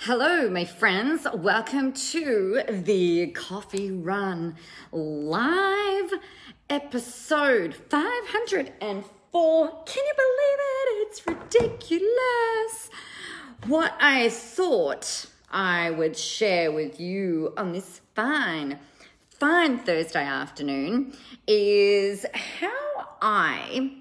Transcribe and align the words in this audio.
Hello, 0.00 0.48
my 0.48 0.64
friends. 0.64 1.26
Welcome 1.34 1.92
to 1.92 2.62
the 2.68 3.26
Coffee 3.28 3.90
Run 3.90 4.54
live 4.92 6.12
episode 6.70 7.74
504. 7.74 9.82
Can 9.84 10.04
you 10.04 10.14
believe 10.14 10.60
it? 10.70 11.08
It's 11.08 11.26
ridiculous. 11.26 12.90
What 13.66 13.94
I 13.98 14.28
thought 14.28 15.26
I 15.50 15.90
would 15.90 16.16
share 16.16 16.70
with 16.70 17.00
you 17.00 17.52
on 17.56 17.72
this 17.72 18.00
fine, 18.14 18.78
fine 19.30 19.78
Thursday 19.78 20.24
afternoon 20.24 21.14
is 21.48 22.24
how 22.60 23.08
I 23.20 23.92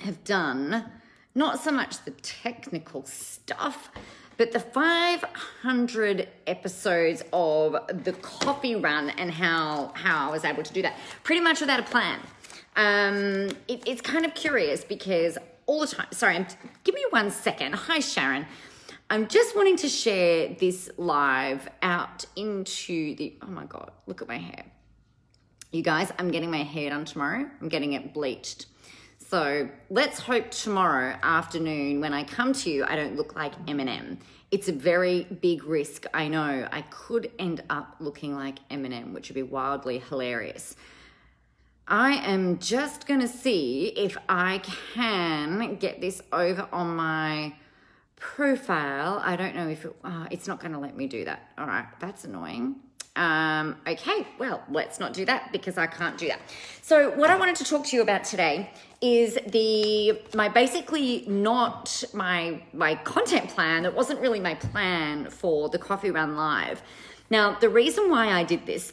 have 0.00 0.24
done 0.24 0.90
not 1.34 1.62
so 1.62 1.70
much 1.70 2.04
the 2.04 2.10
technical 2.10 3.04
stuff 3.04 3.90
but 4.36 4.52
the 4.52 4.60
500 4.60 6.28
episodes 6.46 7.22
of 7.32 7.76
the 8.04 8.12
coffee 8.12 8.76
run 8.76 9.10
and 9.10 9.30
how 9.30 9.92
how 9.94 10.28
I 10.28 10.32
was 10.32 10.44
able 10.44 10.62
to 10.62 10.72
do 10.72 10.82
that 10.82 10.96
pretty 11.22 11.40
much 11.40 11.60
without 11.60 11.80
a 11.80 11.84
plan. 11.84 12.20
Um, 12.76 13.56
it, 13.68 13.82
it's 13.86 14.02
kind 14.02 14.26
of 14.26 14.34
curious 14.34 14.84
because 14.84 15.38
all 15.66 15.80
the 15.80 15.86
time. 15.86 16.06
Sorry, 16.10 16.36
I'm, 16.36 16.46
give 16.84 16.94
me 16.94 17.04
one 17.10 17.30
second. 17.30 17.74
Hi, 17.74 18.00
Sharon. 18.00 18.46
I'm 19.08 19.28
just 19.28 19.54
wanting 19.54 19.76
to 19.78 19.88
share 19.88 20.48
this 20.58 20.90
live 20.96 21.68
out 21.82 22.26
into 22.34 23.14
the. 23.16 23.36
Oh 23.42 23.46
my 23.46 23.64
god! 23.64 23.90
Look 24.06 24.20
at 24.20 24.28
my 24.28 24.38
hair. 24.38 24.64
You 25.72 25.82
guys, 25.82 26.12
I'm 26.18 26.30
getting 26.30 26.50
my 26.50 26.62
hair 26.62 26.90
done 26.90 27.04
tomorrow. 27.04 27.46
I'm 27.60 27.68
getting 27.68 27.92
it 27.92 28.12
bleached. 28.12 28.66
So 29.28 29.68
let's 29.90 30.20
hope 30.20 30.50
tomorrow 30.52 31.16
afternoon 31.22 32.00
when 32.00 32.12
I 32.12 32.22
come 32.22 32.52
to 32.52 32.70
you, 32.70 32.84
I 32.84 32.94
don't 32.94 33.16
look 33.16 33.34
like 33.34 33.54
Eminem. 33.66 34.18
It's 34.50 34.68
a 34.68 34.72
very 34.72 35.24
big 35.24 35.64
risk. 35.64 36.06
I 36.14 36.28
know 36.28 36.68
I 36.70 36.82
could 36.82 37.32
end 37.38 37.62
up 37.68 37.96
looking 37.98 38.34
like 38.34 38.58
Eminem, 38.68 39.12
which 39.12 39.28
would 39.28 39.34
be 39.34 39.42
wildly 39.42 39.98
hilarious. 39.98 40.76
I 41.88 42.14
am 42.14 42.58
just 42.58 43.06
going 43.06 43.20
to 43.20 43.28
see 43.28 43.92
if 43.96 44.16
I 44.28 44.60
can 44.94 45.76
get 45.76 46.00
this 46.00 46.22
over 46.32 46.68
on 46.72 46.96
my 46.96 47.54
profile. 48.16 49.20
I 49.24 49.36
don't 49.36 49.54
know 49.54 49.68
if 49.68 49.84
it, 49.84 49.94
oh, 50.04 50.26
it's 50.30 50.48
not 50.48 50.60
going 50.60 50.72
to 50.72 50.78
let 50.78 50.96
me 50.96 51.06
do 51.06 51.24
that. 51.24 51.50
All 51.58 51.66
right, 51.66 51.86
that's 52.00 52.24
annoying. 52.24 52.76
Um, 53.16 53.76
okay, 53.86 54.26
well, 54.38 54.62
let's 54.70 55.00
not 55.00 55.14
do 55.14 55.24
that 55.24 55.50
because 55.50 55.78
I 55.78 55.86
can't 55.86 56.18
do 56.18 56.28
that. 56.28 56.40
So, 56.82 57.10
what 57.16 57.30
I 57.30 57.36
wanted 57.36 57.56
to 57.56 57.64
talk 57.64 57.86
to 57.86 57.96
you 57.96 58.02
about 58.02 58.24
today 58.24 58.70
is 59.00 59.38
the 59.48 60.20
my 60.34 60.48
basically 60.48 61.24
not 61.26 62.04
my 62.12 62.62
my 62.74 62.94
content 62.96 63.48
plan. 63.48 63.86
It 63.86 63.94
wasn't 63.94 64.20
really 64.20 64.40
my 64.40 64.54
plan 64.54 65.30
for 65.30 65.70
the 65.70 65.78
Coffee 65.78 66.10
Run 66.10 66.36
Live. 66.36 66.82
Now, 67.30 67.58
the 67.58 67.70
reason 67.70 68.10
why 68.10 68.32
I 68.32 68.44
did 68.44 68.66
this 68.66 68.92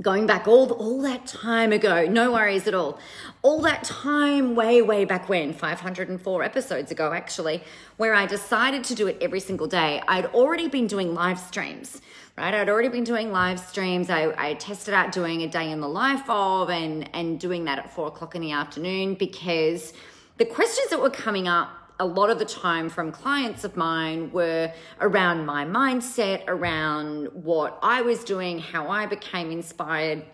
going 0.00 0.26
back 0.26 0.46
all 0.46 0.70
all 0.72 1.02
that 1.02 1.26
time 1.26 1.72
ago 1.72 2.06
no 2.06 2.30
worries 2.30 2.68
at 2.68 2.74
all 2.74 3.00
all 3.42 3.60
that 3.60 3.82
time 3.82 4.54
way 4.54 4.80
way 4.80 5.04
back 5.04 5.28
when 5.28 5.52
504 5.52 6.42
episodes 6.44 6.92
ago 6.92 7.12
actually 7.12 7.64
where 7.96 8.14
i 8.14 8.24
decided 8.24 8.84
to 8.84 8.94
do 8.94 9.08
it 9.08 9.16
every 9.20 9.40
single 9.40 9.66
day 9.66 10.00
i'd 10.06 10.26
already 10.26 10.68
been 10.68 10.86
doing 10.86 11.14
live 11.14 11.40
streams 11.40 12.00
right 12.38 12.54
i'd 12.54 12.68
already 12.68 12.88
been 12.88 13.04
doing 13.04 13.32
live 13.32 13.58
streams 13.58 14.08
i, 14.08 14.32
I 14.38 14.54
tested 14.54 14.94
out 14.94 15.10
doing 15.10 15.42
a 15.42 15.48
day 15.48 15.72
in 15.72 15.80
the 15.80 15.88
life 15.88 16.22
of 16.30 16.70
and 16.70 17.10
and 17.12 17.40
doing 17.40 17.64
that 17.64 17.80
at 17.80 17.92
four 17.92 18.06
o'clock 18.06 18.36
in 18.36 18.42
the 18.42 18.52
afternoon 18.52 19.14
because 19.14 19.92
the 20.36 20.44
questions 20.44 20.90
that 20.90 21.00
were 21.00 21.10
coming 21.10 21.48
up 21.48 21.70
a 21.98 22.06
lot 22.06 22.30
of 22.30 22.38
the 22.38 22.44
time 22.44 22.88
from 22.88 23.10
clients 23.10 23.64
of 23.64 23.76
mine 23.76 24.30
were 24.30 24.72
around 25.00 25.44
my 25.44 25.64
mindset, 25.64 26.44
around 26.46 27.26
what 27.32 27.76
I 27.82 28.02
was 28.02 28.22
doing, 28.22 28.60
how 28.60 28.88
I 28.88 29.06
became 29.06 29.50
inspired. 29.50 30.24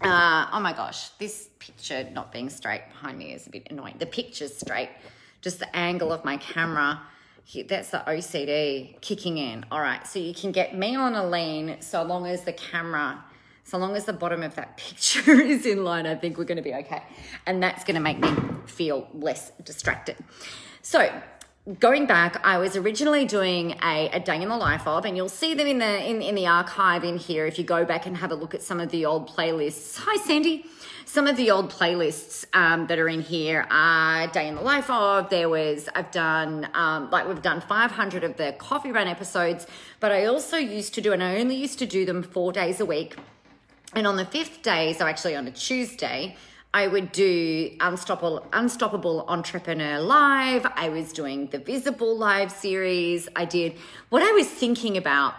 Uh, 0.00 0.46
oh 0.52 0.60
my 0.60 0.72
gosh, 0.72 1.08
this 1.18 1.48
picture 1.58 2.08
not 2.12 2.30
being 2.30 2.48
straight 2.48 2.82
behind 2.88 3.18
me 3.18 3.32
is 3.32 3.48
a 3.48 3.50
bit 3.50 3.66
annoying. 3.68 3.96
The 3.98 4.06
picture's 4.06 4.56
straight, 4.56 4.90
just 5.40 5.58
the 5.58 5.74
angle 5.74 6.12
of 6.12 6.24
my 6.24 6.36
camera. 6.36 7.00
That's 7.68 7.90
the 7.90 8.02
OCD 8.06 9.00
kicking 9.00 9.38
in. 9.38 9.64
All 9.70 9.80
right, 9.80 10.06
so 10.06 10.18
you 10.18 10.34
can 10.34 10.52
get 10.52 10.76
me 10.76 10.96
on 10.96 11.14
a 11.14 11.28
lean 11.28 11.76
so 11.80 12.02
long 12.02 12.26
as 12.26 12.42
the 12.42 12.52
camera 12.52 13.24
so 13.66 13.78
long 13.78 13.96
as 13.96 14.04
the 14.04 14.12
bottom 14.12 14.44
of 14.44 14.54
that 14.54 14.76
picture 14.76 15.40
is 15.40 15.66
in 15.66 15.82
line, 15.82 16.06
I 16.06 16.14
think 16.14 16.38
we're 16.38 16.44
going 16.44 16.56
to 16.56 16.62
be 16.62 16.74
okay. 16.74 17.02
And 17.46 17.62
that's 17.62 17.84
going 17.84 17.96
to 17.96 18.00
make 18.00 18.18
me 18.18 18.30
feel 18.66 19.08
less 19.12 19.50
distracted. 19.64 20.16
So 20.82 21.10
going 21.80 22.06
back, 22.06 22.40
I 22.44 22.58
was 22.58 22.76
originally 22.76 23.24
doing 23.24 23.72
a, 23.82 24.08
a 24.12 24.20
day 24.20 24.40
in 24.40 24.48
the 24.48 24.56
life 24.56 24.86
of, 24.86 25.04
and 25.04 25.16
you'll 25.16 25.28
see 25.28 25.54
them 25.54 25.66
in 25.66 25.78
the 25.78 26.08
in, 26.08 26.22
in 26.22 26.36
the 26.36 26.46
archive 26.46 27.02
in 27.02 27.18
here 27.18 27.44
if 27.44 27.58
you 27.58 27.64
go 27.64 27.84
back 27.84 28.06
and 28.06 28.16
have 28.18 28.30
a 28.30 28.36
look 28.36 28.54
at 28.54 28.62
some 28.62 28.78
of 28.78 28.90
the 28.90 29.04
old 29.04 29.28
playlists. 29.28 29.96
Hi, 29.98 30.16
Sandy. 30.24 30.64
Some 31.08 31.28
of 31.28 31.36
the 31.36 31.52
old 31.52 31.70
playlists 31.70 32.44
um, 32.52 32.88
that 32.88 32.98
are 32.98 33.08
in 33.08 33.22
here 33.22 33.64
are 33.70 34.26
Day 34.26 34.48
in 34.48 34.56
the 34.56 34.60
Life 34.60 34.90
of. 34.90 35.30
There 35.30 35.48
was, 35.48 35.88
I've 35.94 36.10
done, 36.10 36.68
um, 36.74 37.10
like 37.10 37.28
we've 37.28 37.40
done 37.40 37.60
500 37.60 38.24
of 38.24 38.36
the 38.36 38.52
Coffee 38.58 38.90
Run 38.90 39.06
episodes, 39.06 39.68
but 40.00 40.10
I 40.10 40.26
also 40.26 40.56
used 40.56 40.94
to 40.94 41.00
do, 41.00 41.12
and 41.12 41.22
I 41.22 41.38
only 41.38 41.54
used 41.54 41.78
to 41.78 41.86
do 41.86 42.04
them 42.04 42.24
four 42.24 42.50
days 42.50 42.80
a 42.80 42.84
week. 42.84 43.16
And 43.94 44.04
on 44.04 44.16
the 44.16 44.24
fifth 44.24 44.62
day, 44.62 44.92
so 44.94 45.06
actually 45.06 45.36
on 45.36 45.46
a 45.46 45.52
Tuesday, 45.52 46.36
I 46.74 46.88
would 46.88 47.12
do 47.12 47.70
Unstoppable, 47.80 48.44
Unstoppable 48.52 49.24
Entrepreneur 49.28 50.00
Live. 50.00 50.66
I 50.74 50.88
was 50.88 51.12
doing 51.12 51.46
the 51.46 51.58
Visible 51.58 52.18
Live 52.18 52.50
series. 52.50 53.28
I 53.36 53.44
did 53.44 53.76
what 54.08 54.22
I 54.24 54.32
was 54.32 54.48
thinking 54.48 54.96
about 54.96 55.34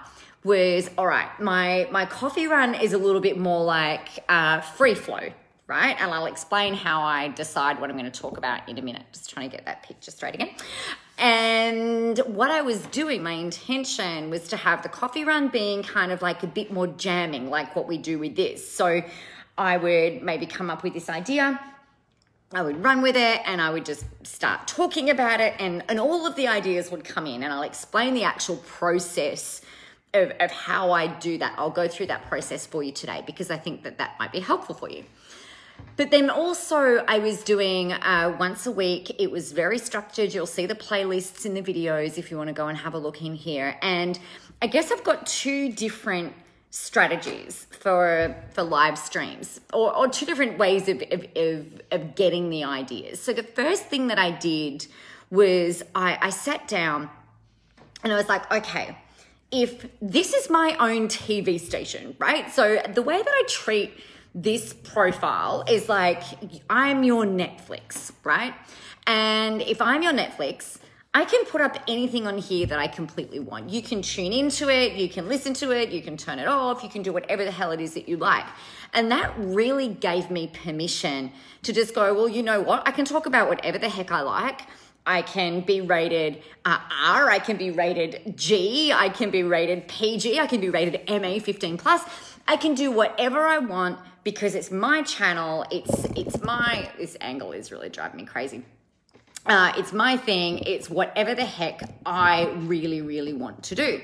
was 0.46 0.90
all 0.98 1.08
right, 1.08 1.30
my, 1.42 1.90
my 1.92 2.06
coffee 2.06 2.48
run 2.48 2.74
is 2.74 2.94
a 2.94 2.98
little 2.98 3.22
bit 3.22 3.38
more 3.38 3.66
like 3.66 4.24
uh, 4.30 4.62
free 4.62 4.96
flow, 4.96 5.30
right? 5.68 5.96
And 6.00 6.12
I'll 6.12 6.26
explain 6.26 6.74
how 6.74 7.02
I 7.02 7.28
decide 7.28 7.80
what 7.80 7.90
I'm 7.90 7.98
going 7.98 8.10
to 8.10 8.20
talk 8.20 8.38
about 8.38 8.68
in 8.70 8.78
a 8.78 8.82
minute. 8.82 9.04
Just 9.12 9.30
trying 9.30 9.50
to 9.50 9.56
get 9.56 9.66
that 9.66 9.84
picture 9.84 10.12
straight 10.12 10.36
again. 10.36 10.50
And 11.18 12.18
what 12.20 12.52
I 12.52 12.62
was 12.62 12.86
doing, 12.88 13.24
my 13.24 13.34
intention 13.34 14.30
was 14.30 14.48
to 14.50 14.58
have 14.58 14.84
the 14.84 14.90
coffee 14.90 15.26
run 15.26 15.50
being 15.50 15.84
kind 15.84 16.12
of 16.12 16.22
like 16.22 16.44
a 16.44 16.48
bit 16.48 16.72
more 16.72 16.88
jamming, 16.88 17.50
like 17.50 17.76
what 17.76 17.88
we 17.88 17.98
do 17.98 18.20
with 18.20 18.36
this. 18.36 18.70
So 18.70 19.02
I 19.58 19.78
would 19.78 20.22
maybe 20.22 20.46
come 20.46 20.70
up 20.70 20.84
with 20.84 20.94
this 20.94 21.10
idea. 21.10 21.60
I 22.54 22.62
would 22.62 22.82
run 22.82 23.02
with 23.02 23.18
it 23.18 23.42
and 23.46 23.60
I 23.60 23.72
would 23.72 23.84
just 23.84 24.06
start 24.26 24.68
talking 24.68 25.10
about 25.10 25.42
it, 25.42 25.56
and, 25.60 25.84
and 25.90 26.00
all 26.00 26.26
of 26.26 26.38
the 26.38 26.48
ideas 26.48 26.90
would 26.92 27.04
come 27.04 27.28
in, 27.28 27.44
and 27.44 27.52
I'll 27.52 27.64
explain 27.64 28.14
the 28.14 28.24
actual 28.24 28.56
process 28.58 29.62
of, 30.14 30.32
of 30.40 30.50
how 30.52 30.92
I 30.92 31.08
do 31.08 31.38
that. 31.40 31.56
I'll 31.58 31.70
go 31.70 31.90
through 31.90 32.06
that 32.06 32.26
process 32.28 32.66
for 32.66 32.84
you 32.84 32.94
today 32.94 33.22
because 33.26 33.52
I 33.52 33.58
think 33.58 33.84
that 33.84 33.98
that 33.98 34.16
might 34.18 34.32
be 34.32 34.40
helpful 34.40 34.76
for 34.76 34.90
you. 34.90 35.04
But 35.98 36.12
then 36.12 36.30
also, 36.30 37.04
I 37.08 37.18
was 37.18 37.44
doing 37.44 37.92
uh, 37.92 38.36
once 38.40 38.68
a 38.68 38.72
week. 38.72 39.20
It 39.20 39.32
was 39.32 39.52
very 39.52 39.80
structured. 39.80 40.32
You'll 40.34 40.46
see 40.46 40.68
the 40.68 40.76
playlists 40.76 41.46
in 41.46 41.56
the 41.56 41.62
videos 41.62 42.20
if 42.20 42.30
you 42.30 42.38
want 42.38 42.50
to 42.50 42.54
go 42.54 42.68
and 42.68 42.78
have 42.78 42.94
a 42.94 43.00
look 43.00 43.22
in 43.24 43.34
here. 43.34 43.78
And 43.82 44.20
I 44.62 44.68
guess 44.68 44.92
I've 44.92 45.04
got 45.04 45.26
two 45.26 45.72
different 45.72 46.34
strategies 46.70 47.66
for 47.72 48.36
for 48.52 48.62
live 48.62 48.98
streams 48.98 49.62
or, 49.74 49.96
or 49.96 50.08
two 50.08 50.26
different 50.26 50.58
ways 50.58 50.90
of, 50.90 51.02
of, 51.12 51.26
of, 51.36 51.82
of 51.92 52.16
getting 52.16 52.50
the 52.50 52.64
ideas 52.64 53.22
so 53.22 53.32
the 53.32 53.42
first 53.42 53.84
thing 53.86 54.08
that 54.08 54.20
i 54.20 54.30
did 54.30 54.86
was 55.32 55.82
I, 55.96 56.18
I 56.22 56.30
sat 56.30 56.68
down 56.68 57.10
and 58.04 58.12
i 58.12 58.18
was 58.18 58.28
like 58.28 58.52
okay 58.52 58.98
if 59.50 59.88
this 60.02 60.34
is 60.34 60.50
my 60.50 60.76
own 60.78 61.08
tv 61.08 61.58
station 61.58 62.18
right 62.20 62.52
so 62.52 62.82
the 62.94 63.02
way 63.02 63.18
that 63.18 63.28
i 63.28 63.44
treat 63.48 63.94
this 64.36 64.74
profile 64.74 65.64
is 65.68 65.90
like 65.90 66.24
i'm 66.70 67.04
your 67.04 67.26
netflix 67.26 68.12
right 68.24 68.54
and 69.06 69.62
if 69.62 69.82
i'm 69.82 70.04
your 70.04 70.14
netflix 70.14 70.80
I 71.18 71.26
can 71.26 71.46
put 71.46 71.62
up 71.62 71.78
anything 71.88 72.28
on 72.28 72.38
here 72.38 72.68
that 72.68 72.78
I 72.78 72.86
completely 72.86 73.40
want. 73.40 73.72
You 73.72 73.82
can 73.82 74.04
tune 74.04 74.32
into 74.32 74.70
it, 74.70 74.94
you 74.94 75.10
can 75.10 75.28
listen 75.28 75.52
to 75.56 75.72
it, 75.72 75.90
you 75.90 76.00
can 76.04 76.16
turn 76.16 76.38
it 76.38 76.48
off, 76.48 76.84
you 76.84 76.90
can 76.90 77.02
do 77.02 77.12
whatever 77.12 77.44
the 77.44 77.50
hell 77.50 77.72
it 77.72 77.82
is 77.82 77.96
that 77.96 78.08
you 78.08 78.18
like. 78.18 78.46
And 78.94 79.12
that 79.12 79.34
really 79.36 79.88
gave 79.88 80.30
me 80.30 80.52
permission 80.64 81.32
to 81.64 81.74
just 81.74 81.96
go, 81.96 82.14
well, 82.14 82.30
you 82.30 82.44
know 82.44 82.62
what? 82.62 82.88
I 82.88 82.92
can 82.92 83.04
talk 83.04 83.26
about 83.26 83.50
whatever 83.50 83.80
the 83.80 83.90
heck 83.90 84.12
I 84.12 84.22
like. 84.22 84.62
I 85.08 85.24
can 85.24 85.62
be 85.62 85.82
rated 85.82 86.44
uh, 86.66 86.78
R, 87.04 87.32
I 87.32 87.40
can 87.40 87.58
be 87.58 87.72
rated 87.72 88.38
G, 88.38 88.94
I 88.94 89.10
can 89.10 89.32
be 89.32 89.42
rated 89.42 89.88
PG, 89.88 90.40
I 90.40 90.46
can 90.46 90.62
be 90.62 90.70
rated 90.70 91.02
MA 91.10 91.40
15 91.40 91.78
plus. 91.78 92.04
I 92.48 92.58
can 92.58 92.76
do 92.76 92.92
whatever 92.92 93.48
I 93.48 93.58
want 93.58 93.98
because 94.30 94.54
it's 94.56 94.72
my 94.72 95.02
channel. 95.04 95.66
It's 95.72 95.96
it's 96.22 96.38
my 96.42 96.90
this 96.98 97.16
angle 97.22 97.52
is 97.54 97.72
really 97.72 97.90
driving 97.90 98.18
me 98.18 98.26
crazy 98.26 98.62
uh, 99.48 99.72
it's 99.78 99.94
my 99.94 100.18
thing. 100.18 100.60
It's 100.60 100.90
whatever 100.90 101.34
the 101.34 101.46
heck 101.46 101.82
I 102.06 102.48
really, 102.58 103.02
really 103.02 103.34
want 103.34 103.64
to 103.64 103.76
do. 103.76 104.02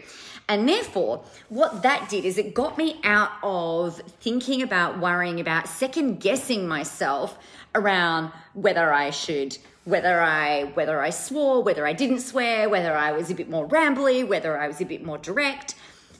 And 0.49 0.67
therefore, 0.67 1.23
what 1.49 1.83
that 1.83 2.09
did 2.09 2.25
is 2.25 2.37
it 2.37 2.53
got 2.53 2.77
me 2.77 2.99
out 3.03 3.31
of 3.43 3.97
thinking 4.21 4.61
about, 4.61 4.99
worrying 4.99 5.39
about, 5.39 5.67
second 5.67 6.19
guessing 6.19 6.67
myself 6.67 7.37
around 7.75 8.31
whether 8.53 8.93
I 8.93 9.09
should 9.09 9.57
whether 9.85 10.21
I 10.21 10.63
whether 10.75 11.01
I 11.01 11.09
swore, 11.09 11.61
whether 11.61 11.85
I 11.85 11.91
didn't 11.91 12.21
swear, 12.21 12.69
whether 12.69 12.95
I 12.95 13.11
was 13.11 13.29
a 13.29 13.35
bit 13.35 13.49
more 13.49 13.67
rambly, 13.67 14.25
whether 14.25 14.57
I 14.57 14.67
was 14.67 14.79
a 14.79 14.85
bit 14.85 15.03
more 15.03 15.17
direct, 15.17 15.75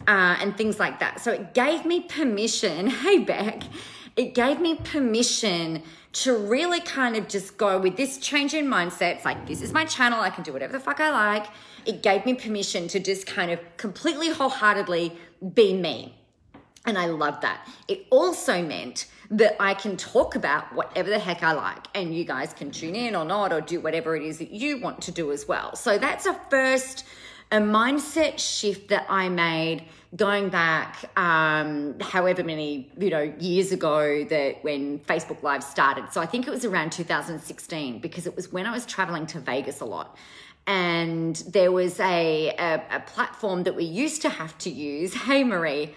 uh, 0.08 0.38
and 0.40 0.58
things 0.58 0.80
like 0.80 1.00
that. 1.00 1.20
So 1.22 1.32
it 1.32 1.54
gave 1.54 1.86
me 1.86 2.02
permission. 2.02 2.88
Hey, 3.04 3.20
Beck, 3.20 3.64
it 4.16 4.34
gave 4.34 4.60
me 4.60 4.76
permission 4.76 5.84
to 6.14 6.38
really 6.38 6.80
kind 6.80 7.16
of 7.16 7.28
just 7.28 7.58
go 7.58 7.80
with 7.80 7.98
this 7.98 8.18
change 8.18 8.54
in 8.54 8.66
mindset. 8.68 9.16
It's 9.16 9.26
like, 9.26 9.48
this 9.48 9.62
is 9.62 9.74
my 9.74 9.84
channel. 9.84 10.22
I 10.22 10.30
can 10.30 10.44
do 10.44 10.54
whatever 10.54 10.72
the 10.72 10.80
fuck 10.80 11.00
I 11.00 11.12
like. 11.12 11.48
It 11.86 12.04
gave 12.04 12.26
me 12.26 12.36
permission 12.36 12.88
to 12.90 13.00
just 13.00 13.26
kind 13.26 13.52
of 13.52 13.60
completely 13.78 14.30
wholeheartedly 14.30 15.18
be 15.54 15.74
me. 15.74 16.16
And 16.86 16.98
I 16.98 17.08
love 17.08 17.42
that. 17.42 17.68
It 17.88 18.06
also 18.10 18.62
meant 18.62 19.08
that 19.32 19.56
I 19.60 19.74
can 19.74 19.98
talk 19.98 20.36
about 20.36 20.74
whatever 20.76 21.10
the 21.10 21.18
heck 21.18 21.42
I 21.42 21.54
like, 21.54 21.88
and 21.96 22.14
you 22.16 22.26
guys 22.26 22.54
can 22.54 22.72
tune 22.72 22.96
in 22.96 23.16
or 23.16 23.26
not, 23.26 23.52
or 23.52 23.62
do 23.62 23.80
whatever 23.80 24.16
it 24.16 24.24
is 24.24 24.38
that 24.38 24.52
you 24.52 24.80
want 24.80 25.02
to 25.04 25.12
do 25.12 25.32
as 25.32 25.48
well. 25.48 25.76
So 25.76 25.98
that's 25.98 26.26
a 26.26 26.34
first 26.50 27.06
a 27.54 27.58
mindset 27.58 28.40
shift 28.40 28.90
that 28.90 29.06
I 29.10 29.30
made 29.30 29.84
going 30.16 30.50
back 30.50 31.06
um, 31.16 32.00
however 32.00 32.44
many 32.44 32.92
you 32.98 33.12
know 33.12 33.32
years 33.40 33.72
ago 33.72 34.24
that 34.26 34.64
when 34.64 35.00
Facebook 35.00 35.44
Live 35.44 35.64
started. 35.64 36.12
So 36.12 36.20
I 36.20 36.26
think 36.26 36.48
it 36.48 36.50
was 36.50 36.66
around 36.66 36.92
2016 36.92 38.00
because 38.00 38.26
it 38.26 38.36
was 38.36 38.52
when 38.52 38.66
I 38.66 38.72
was 38.72 38.88
traveling 38.88 39.28
to 39.28 39.40
Vegas 39.40 39.82
a 39.82 39.86
lot. 39.86 40.18
And 40.66 41.36
there 41.48 41.72
was 41.72 42.00
a, 42.00 42.56
a, 42.58 42.84
a 42.90 43.00
platform 43.02 43.64
that 43.64 43.76
we 43.76 43.84
used 43.84 44.24
to 44.24 44.30
have 44.30 44.58
to 44.60 44.72
use. 44.72 45.14
Hey, 45.24 45.44
Marie 45.44 45.94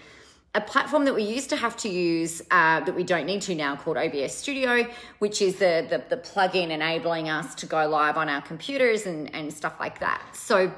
a 0.55 0.61
platform 0.61 1.05
that 1.05 1.13
we 1.13 1.21
used 1.21 1.49
to 1.49 1.55
have 1.55 1.77
to 1.77 1.87
use 1.87 2.41
uh, 2.49 2.79
that 2.79 2.95
we 2.95 3.03
don't 3.03 3.27
need 3.27 3.41
to 3.43 3.53
now 3.53 3.75
called 3.75 3.95
OBS 3.95 4.33
Studio, 4.33 4.87
which 5.19 5.39
is 5.39 5.57
the, 5.57 5.85
the, 5.87 6.03
the 6.09 6.17
plugin 6.17 6.71
enabling 6.71 7.29
us 7.29 7.53
to 7.53 7.67
go 7.67 7.87
live 7.87 8.17
on 8.17 8.27
our 8.27 8.41
computers 8.41 9.05
and, 9.05 9.31
and 9.35 9.53
stuff 9.53 9.79
like 9.79 9.99
that. 9.99 10.23
So 10.33 10.71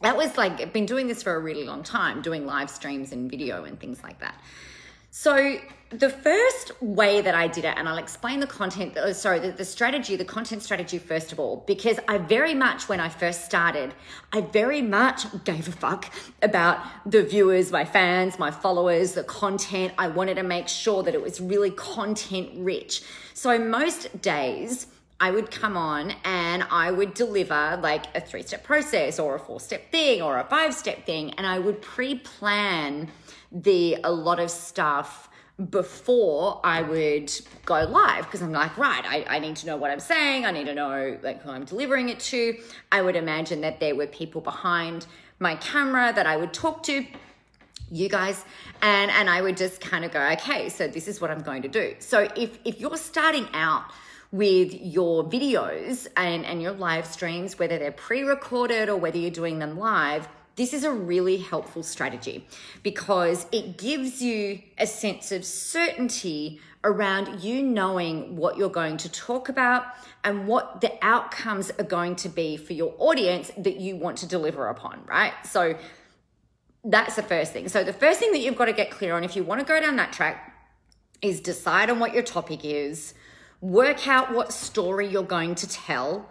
that 0.00 0.16
was 0.16 0.36
like, 0.36 0.60
I've 0.60 0.72
been 0.72 0.86
doing 0.86 1.08
this 1.08 1.22
for 1.22 1.34
a 1.34 1.38
really 1.38 1.64
long 1.64 1.82
time, 1.82 2.22
doing 2.22 2.46
live 2.46 2.70
streams 2.70 3.12
and 3.12 3.30
video 3.30 3.64
and 3.64 3.78
things 3.78 4.02
like 4.02 4.20
that. 4.20 4.34
So 5.12 5.58
the 5.90 6.08
first 6.08 6.80
way 6.80 7.20
that 7.20 7.34
I 7.34 7.48
did 7.48 7.64
it, 7.64 7.74
and 7.76 7.88
I'll 7.88 7.98
explain 7.98 8.38
the 8.38 8.46
content, 8.46 8.96
oh, 8.96 9.12
sorry, 9.12 9.40
the, 9.40 9.50
the, 9.50 9.64
strategy, 9.64 10.14
the 10.14 10.24
content 10.24 10.62
strategy 10.62 10.98
first 10.98 11.32
of 11.32 11.40
all, 11.40 11.64
because 11.66 11.98
I 12.06 12.18
very 12.18 12.54
much, 12.54 12.88
when 12.88 13.00
I 13.00 13.08
first 13.08 13.44
started, 13.44 13.92
I 14.32 14.40
very 14.40 14.82
much 14.82 15.26
gave 15.44 15.66
a 15.66 15.72
fuck 15.72 16.12
about 16.42 16.78
the 17.04 17.24
viewers, 17.24 17.72
my 17.72 17.84
fans, 17.84 18.38
my 18.38 18.52
followers, 18.52 19.14
the 19.14 19.24
content. 19.24 19.92
I 19.98 20.06
wanted 20.06 20.36
to 20.36 20.44
make 20.44 20.68
sure 20.68 21.02
that 21.02 21.14
it 21.14 21.22
was 21.22 21.40
really 21.40 21.72
content 21.72 22.50
rich. 22.54 23.02
So 23.34 23.58
most 23.58 24.22
days, 24.22 24.86
I 25.20 25.30
would 25.30 25.50
come 25.50 25.76
on 25.76 26.12
and 26.24 26.64
I 26.70 26.90
would 26.90 27.12
deliver 27.12 27.78
like 27.82 28.06
a 28.16 28.20
three 28.20 28.42
step 28.42 28.64
process 28.64 29.18
or 29.18 29.34
a 29.34 29.38
four 29.38 29.60
step 29.60 29.92
thing 29.92 30.22
or 30.22 30.38
a 30.38 30.44
five 30.44 30.74
step 30.74 31.04
thing. 31.04 31.34
And 31.34 31.46
I 31.46 31.58
would 31.58 31.82
pre 31.82 32.14
plan 32.16 33.10
the 33.52 33.98
a 34.02 34.10
lot 34.10 34.40
of 34.40 34.50
stuff 34.50 35.28
before 35.68 36.58
I 36.64 36.80
would 36.80 37.30
go 37.66 37.84
live 37.84 38.24
because 38.24 38.40
I'm 38.40 38.52
like, 38.52 38.78
right, 38.78 39.04
I, 39.04 39.36
I 39.36 39.38
need 39.40 39.56
to 39.56 39.66
know 39.66 39.76
what 39.76 39.90
I'm 39.90 40.00
saying. 40.00 40.46
I 40.46 40.52
need 40.52 40.64
to 40.66 40.74
know 40.74 41.18
like 41.22 41.42
who 41.42 41.50
I'm 41.50 41.66
delivering 41.66 42.08
it 42.08 42.18
to. 42.20 42.56
I 42.90 43.02
would 43.02 43.16
imagine 43.16 43.60
that 43.60 43.78
there 43.78 43.94
were 43.94 44.06
people 44.06 44.40
behind 44.40 45.06
my 45.38 45.56
camera 45.56 46.12
that 46.14 46.26
I 46.26 46.38
would 46.38 46.54
talk 46.54 46.82
to 46.84 47.04
you 47.90 48.08
guys 48.08 48.44
and 48.82 49.10
and 49.10 49.28
I 49.28 49.42
would 49.42 49.56
just 49.56 49.80
kind 49.80 50.04
of 50.04 50.12
go 50.12 50.20
okay 50.34 50.68
so 50.68 50.86
this 50.86 51.08
is 51.08 51.20
what 51.20 51.28
I'm 51.28 51.40
going 51.40 51.62
to 51.62 51.68
do 51.68 51.96
so 51.98 52.28
if 52.36 52.56
if 52.64 52.78
you're 52.78 52.96
starting 52.96 53.48
out 53.52 53.90
with 54.32 54.72
your 54.74 55.24
videos 55.24 56.06
and 56.16 56.44
and 56.46 56.62
your 56.62 56.72
live 56.72 57.06
streams 57.06 57.58
whether 57.58 57.78
they're 57.78 57.90
pre-recorded 57.90 58.88
or 58.88 58.96
whether 58.96 59.18
you're 59.18 59.30
doing 59.30 59.58
them 59.58 59.78
live 59.78 60.28
this 60.56 60.74
is 60.74 60.84
a 60.84 60.92
really 60.92 61.38
helpful 61.38 61.82
strategy 61.82 62.46
because 62.82 63.46
it 63.50 63.78
gives 63.78 64.20
you 64.20 64.60
a 64.78 64.86
sense 64.86 65.32
of 65.32 65.44
certainty 65.44 66.60
around 66.84 67.42
you 67.42 67.62
knowing 67.62 68.36
what 68.36 68.56
you're 68.56 68.68
going 68.68 68.96
to 68.96 69.08
talk 69.10 69.48
about 69.48 69.84
and 70.24 70.46
what 70.46 70.80
the 70.80 70.92
outcomes 71.02 71.70
are 71.78 71.84
going 71.84 72.16
to 72.16 72.28
be 72.28 72.56
for 72.56 72.72
your 72.72 72.94
audience 72.98 73.50
that 73.56 73.76
you 73.76 73.96
want 73.96 74.18
to 74.18 74.26
deliver 74.26 74.66
upon, 74.68 75.02
right? 75.06 75.32
So 75.44 75.76
that's 76.84 77.16
the 77.16 77.22
first 77.22 77.52
thing. 77.52 77.68
So 77.68 77.84
the 77.84 77.92
first 77.92 78.18
thing 78.18 78.32
that 78.32 78.38
you've 78.38 78.56
got 78.56 78.66
to 78.66 78.72
get 78.72 78.90
clear 78.90 79.14
on 79.14 79.24
if 79.24 79.36
you 79.36 79.44
want 79.44 79.60
to 79.60 79.66
go 79.66 79.80
down 79.80 79.96
that 79.96 80.12
track 80.12 80.54
is 81.20 81.40
decide 81.40 81.90
on 81.90 81.98
what 81.98 82.14
your 82.14 82.22
topic 82.22 82.64
is, 82.64 83.12
work 83.60 84.08
out 84.08 84.32
what 84.32 84.52
story 84.52 85.06
you're 85.06 85.22
going 85.22 85.54
to 85.56 85.68
tell, 85.68 86.28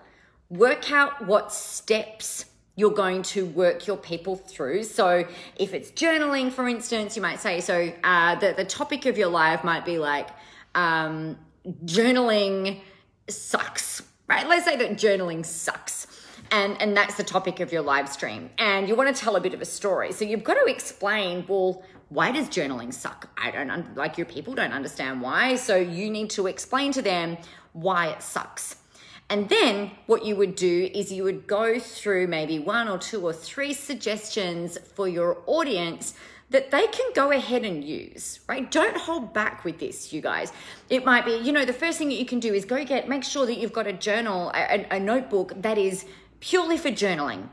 work 0.50 0.92
out 0.92 1.26
what 1.26 1.54
steps 1.54 2.46
you're 2.76 2.92
going 2.92 3.22
to 3.22 3.46
work 3.46 3.88
your 3.88 3.98
people 3.98 4.38
through. 4.38 4.84
So 4.84 5.26
if 5.58 5.74
it's 5.74 5.92
journaling, 5.92 6.52
for 6.52 6.68
instance, 6.68 7.16
you 7.16 7.22
might 7.22 7.40
say, 7.40 7.60
so 7.60 7.92
uh, 8.04 8.36
the, 8.36 8.54
the 8.56 8.64
topic 8.64 9.06
of 9.06 9.18
your 9.18 9.28
life 9.28 9.64
might 9.66 9.86
be 9.86 10.00
like, 10.00 10.30
um, 10.76 11.38
journaling 11.84 12.80
sucks, 13.28 14.02
right? 14.28 14.48
Let's 14.48 14.66
say 14.66 14.78
that 14.78 14.92
journaling 14.92 15.46
sucks. 15.46 16.08
And, 16.52 16.82
and 16.82 16.96
that's 16.96 17.16
the 17.16 17.24
topic 17.24 17.60
of 17.60 17.72
your 17.72 17.82
live 17.82 18.10
stream. 18.10 18.50
And 18.58 18.88
you 18.88 18.96
want 18.96 19.14
to 19.14 19.22
tell 19.22 19.36
a 19.36 19.42
bit 19.42 19.54
of 19.54 19.62
a 19.62 19.66
story. 19.66 20.14
So 20.14 20.26
you've 20.26 20.44
got 20.44 20.56
to 20.56 20.66
explain, 20.66 21.46
well, 21.48 21.84
why 22.10 22.32
does 22.32 22.50
journaling 22.50 22.94
suck? 22.94 23.30
I 23.38 23.52
don't 23.52 23.96
like 23.96 24.18
your 24.18 24.26
people 24.26 24.56
don't 24.56 24.74
understand 24.74 25.22
why. 25.22 25.56
So 25.56 25.76
you 25.76 26.10
need 26.10 26.32
to 26.32 26.48
explain 26.48 26.92
to 26.94 27.02
them 27.02 27.38
why 27.74 28.08
it 28.08 28.24
sucks. 28.24 28.76
And 29.30 29.48
then 29.48 29.92
what 30.08 30.26
you 30.26 30.36
would 30.36 30.56
do 30.56 30.90
is 30.92 31.12
you 31.12 31.24
would 31.24 31.46
go 31.46 31.80
through 31.80 32.26
maybe 32.28 32.58
one 32.58 32.90
or 32.90 32.98
two 32.98 33.22
or 33.22 33.32
three 33.32 33.74
suggestions 33.74 34.80
for 34.96 35.08
your 35.08 35.38
audience 35.46 36.16
that 36.50 36.72
they 36.72 36.88
can 36.88 37.12
go 37.14 37.32
ahead 37.32 37.64
and 37.64 37.84
use, 37.84 38.40
right? 38.50 38.72
Don't 38.72 38.98
hold 38.98 39.32
back 39.32 39.64
with 39.64 39.78
this, 39.78 40.12
you 40.12 40.20
guys. 40.20 40.52
It 40.90 41.06
might 41.06 41.26
be, 41.26 41.34
you 41.34 41.52
know, 41.52 41.64
the 41.64 41.74
first 41.74 42.00
thing 42.00 42.10
that 42.10 42.16
you 42.16 42.26
can 42.26 42.40
do 42.40 42.56
is 42.56 42.66
go 42.66 42.84
get, 42.84 43.08
make 43.08 43.24
sure 43.24 43.46
that 43.46 43.60
you've 43.60 43.72
got 43.72 43.86
a 43.86 43.94
journal, 43.94 44.52
a, 44.56 44.88
a 44.90 45.00
notebook 45.00 45.54
that 45.62 45.78
is 45.78 46.06
purely 46.40 46.78
for 46.78 46.90
journaling 46.90 47.50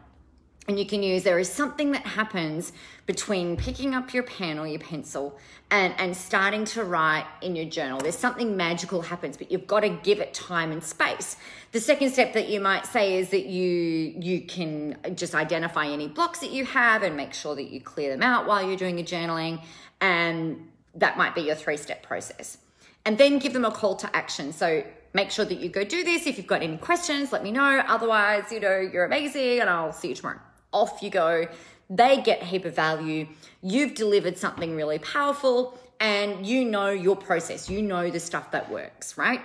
and 0.69 0.79
you 0.79 0.87
can 0.87 1.03
use 1.03 1.23
there 1.23 1.39
is 1.39 1.51
something 1.51 1.93
that 1.93 2.05
happens 2.05 2.73
between 3.07 3.57
picking 3.57 3.95
up 3.95 4.13
your 4.13 4.25
pen 4.25 4.59
or 4.59 4.67
your 4.67 4.81
pencil 4.81 5.39
and 5.71 5.95
and 5.99 6.17
starting 6.17 6.65
to 6.65 6.85
write 6.85 7.27
in 7.43 7.57
your 7.57 7.65
journal. 7.65 8.01
There's 8.01 8.19
something 8.19 8.57
magical 8.57 9.03
happens 9.03 9.37
but 9.37 9.51
you've 9.51 9.67
got 9.67 9.81
to 9.81 9.89
give 9.89 10.21
it 10.21 10.35
time 10.35 10.73
and 10.73 10.83
space. 10.83 11.37
The 11.73 11.81
second 11.81 12.11
step 12.13 12.33
that 12.35 12.49
you 12.49 12.61
might 12.61 12.87
say 12.87 13.17
is 13.17 13.31
that 13.31 13.47
you 13.47 14.15
you 14.19 14.41
can 14.43 14.97
just 15.15 15.35
identify 15.35 15.87
any 15.87 16.09
blocks 16.09 16.41
that 16.41 16.51
you 16.51 16.65
have 16.65 17.03
and 17.03 17.17
make 17.17 17.35
sure 17.35 17.55
that 17.55 17.71
you 17.71 17.81
clear 17.81 18.11
them 18.11 18.23
out 18.23 18.47
while 18.47 18.67
you're 18.67 18.77
doing 18.77 18.99
your 18.99 19.07
journaling. 19.07 19.63
And 20.01 20.69
that 20.95 21.17
might 21.17 21.35
be 21.35 21.43
your 21.43 21.57
three 21.57 21.77
step 21.77 22.03
process. 22.03 22.59
And 23.05 23.19
then 23.19 23.39
give 23.39 23.53
them 23.53 23.65
a 23.65 23.71
call 23.71 23.95
to 23.97 24.17
action. 24.17 24.53
So 24.53 24.83
make 25.15 25.31
sure 25.31 25.45
that 25.45 25.59
you 25.59 25.69
go 25.69 25.85
do 25.85 26.03
this. 26.03 26.27
If 26.27 26.39
you've 26.39 26.47
got 26.47 26.63
any 26.63 26.77
questions 26.77 27.33
let 27.33 27.43
me 27.45 27.53
know. 27.53 27.83
Otherwise 27.87 28.51
you 28.51 28.61
know 28.61 28.79
you're 28.79 29.05
amazing 29.05 29.61
and 29.61 29.71
i'll 29.71 29.93
see 29.93 30.09
you 30.09 30.15
tomorrow 30.15 30.41
off 30.77 31.03
you 31.03 31.11
go. 31.11 31.49
They 31.89 32.21
get 32.21 32.43
a 32.43 32.45
heap 32.45 32.65
of 32.65 32.75
value. 32.75 33.27
You've 33.63 33.95
delivered 33.95 34.37
something 34.39 34.77
really 34.77 34.99
powerful 34.99 35.79
and 36.01 36.47
you 36.47 36.65
know 36.65 36.91
your 36.91 37.17
process. 37.17 37.71
You 37.71 37.81
know 37.83 38.11
the 38.11 38.21
stuff 38.21 38.51
that 38.51 38.71
works, 38.71 39.17
right? 39.17 39.41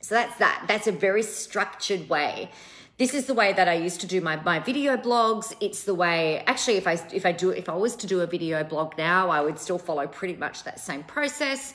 So 0.00 0.14
that's 0.14 0.36
that. 0.38 0.64
That's 0.66 0.86
a 0.86 0.92
very 0.92 1.22
structured 1.22 2.08
way. 2.08 2.50
This 2.96 3.14
is 3.14 3.24
the 3.26 3.34
way 3.34 3.52
that 3.54 3.68
I 3.68 3.74
used 3.74 4.00
to 4.02 4.06
do 4.06 4.20
my, 4.20 4.36
my 4.42 4.58
video 4.58 4.96
blogs. 4.96 5.54
It's 5.60 5.84
the 5.84 5.94
way 5.94 6.42
actually 6.46 6.76
if 6.76 6.86
I 6.86 7.00
if 7.12 7.24
I 7.24 7.32
do 7.32 7.50
if 7.50 7.68
I 7.68 7.74
was 7.74 7.96
to 7.96 8.06
do 8.06 8.20
a 8.20 8.26
video 8.26 8.62
blog 8.64 8.98
now, 8.98 9.30
I 9.30 9.40
would 9.40 9.58
still 9.58 9.78
follow 9.78 10.06
pretty 10.06 10.36
much 10.36 10.64
that 10.64 10.80
same 10.80 11.02
process 11.04 11.74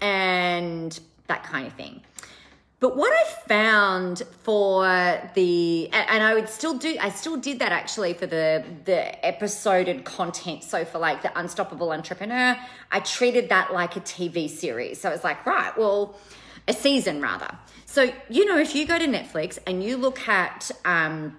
and 0.00 0.98
that 1.28 1.44
kind 1.44 1.66
of 1.66 1.72
thing. 1.74 2.02
But 2.78 2.94
what 2.94 3.10
I 3.10 3.24
found 3.48 4.22
for 4.42 4.84
the 5.34 5.88
and 5.92 6.22
I 6.22 6.34
would 6.34 6.48
still 6.48 6.76
do 6.76 6.96
I 7.00 7.08
still 7.08 7.38
did 7.38 7.58
that 7.60 7.72
actually 7.72 8.12
for 8.12 8.26
the 8.26 8.64
the 8.84 9.26
episoded 9.26 10.04
content. 10.04 10.62
So 10.62 10.84
for 10.84 10.98
like 10.98 11.22
the 11.22 11.36
Unstoppable 11.38 11.90
Entrepreneur, 11.90 12.56
I 12.92 13.00
treated 13.00 13.48
that 13.48 13.72
like 13.72 13.96
a 13.96 14.00
TV 14.00 14.50
series. 14.50 15.00
So 15.00 15.10
it's 15.10 15.24
like, 15.24 15.46
right, 15.46 15.76
well, 15.78 16.16
a 16.68 16.74
season 16.74 17.22
rather. 17.22 17.48
So, 17.86 18.12
you 18.28 18.44
know, 18.44 18.58
if 18.58 18.74
you 18.74 18.86
go 18.86 18.98
to 18.98 19.06
Netflix 19.06 19.58
and 19.66 19.82
you 19.82 19.96
look 19.96 20.28
at 20.28 20.70
um 20.84 21.36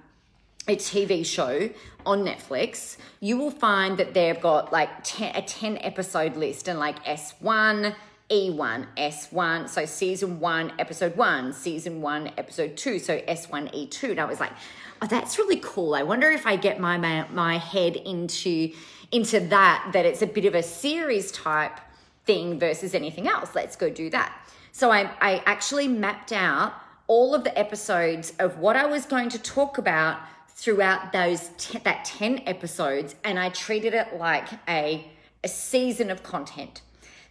a 0.67 0.75
TV 0.75 1.25
show 1.25 1.69
on 2.05 2.25
Netflix, 2.25 2.97
you 3.19 3.37
will 3.37 3.51
find 3.51 3.97
that 3.99 4.13
they've 4.13 4.41
got 4.41 4.73
like 4.73 4.89
10, 5.03 5.35
a 5.35 5.41
10 5.41 5.77
episode 5.81 6.35
list 6.35 6.67
and 6.67 6.79
like 6.79 7.03
S1, 7.05 7.95
E1, 8.29 8.85
S1, 8.97 9.69
so 9.69 9.85
season 9.85 10.39
one, 10.39 10.73
episode 10.79 11.15
one, 11.15 11.53
season 11.53 12.01
one, 12.01 12.31
episode 12.37 12.75
two, 12.75 12.99
so 12.99 13.19
S1, 13.19 13.73
E2. 13.73 14.11
And 14.11 14.19
I 14.19 14.25
was 14.25 14.39
like, 14.39 14.51
oh, 15.01 15.07
that's 15.07 15.37
really 15.37 15.61
cool. 15.63 15.95
I 15.95 16.03
wonder 16.03 16.29
if 16.29 16.45
I 16.45 16.57
get 16.57 16.79
my, 16.79 16.97
my, 16.97 17.25
my 17.29 17.57
head 17.57 17.95
into, 17.95 18.73
into 19.11 19.39
that, 19.39 19.91
that 19.93 20.05
it's 20.05 20.21
a 20.21 20.27
bit 20.27 20.45
of 20.45 20.55
a 20.55 20.63
series 20.63 21.31
type 21.31 21.79
thing 22.25 22.59
versus 22.59 22.93
anything 22.93 23.27
else. 23.27 23.55
Let's 23.55 23.77
go 23.77 23.89
do 23.89 24.09
that. 24.09 24.37
So 24.73 24.91
I, 24.91 25.09
I 25.21 25.41
actually 25.45 25.87
mapped 25.87 26.33
out 26.33 26.73
all 27.07 27.33
of 27.33 27.45
the 27.45 27.57
episodes 27.57 28.33
of 28.39 28.59
what 28.59 28.75
I 28.75 28.85
was 28.85 29.05
going 29.05 29.29
to 29.29 29.39
talk 29.39 29.77
about 29.77 30.19
throughout 30.49 31.13
those 31.13 31.49
that 31.83 32.03
10 32.03 32.41
episodes 32.45 33.15
and 33.23 33.39
I 33.39 33.49
treated 33.49 33.93
it 33.93 34.17
like 34.17 34.49
a 34.67 35.05
a 35.43 35.47
season 35.47 36.09
of 36.09 36.23
content. 36.23 36.81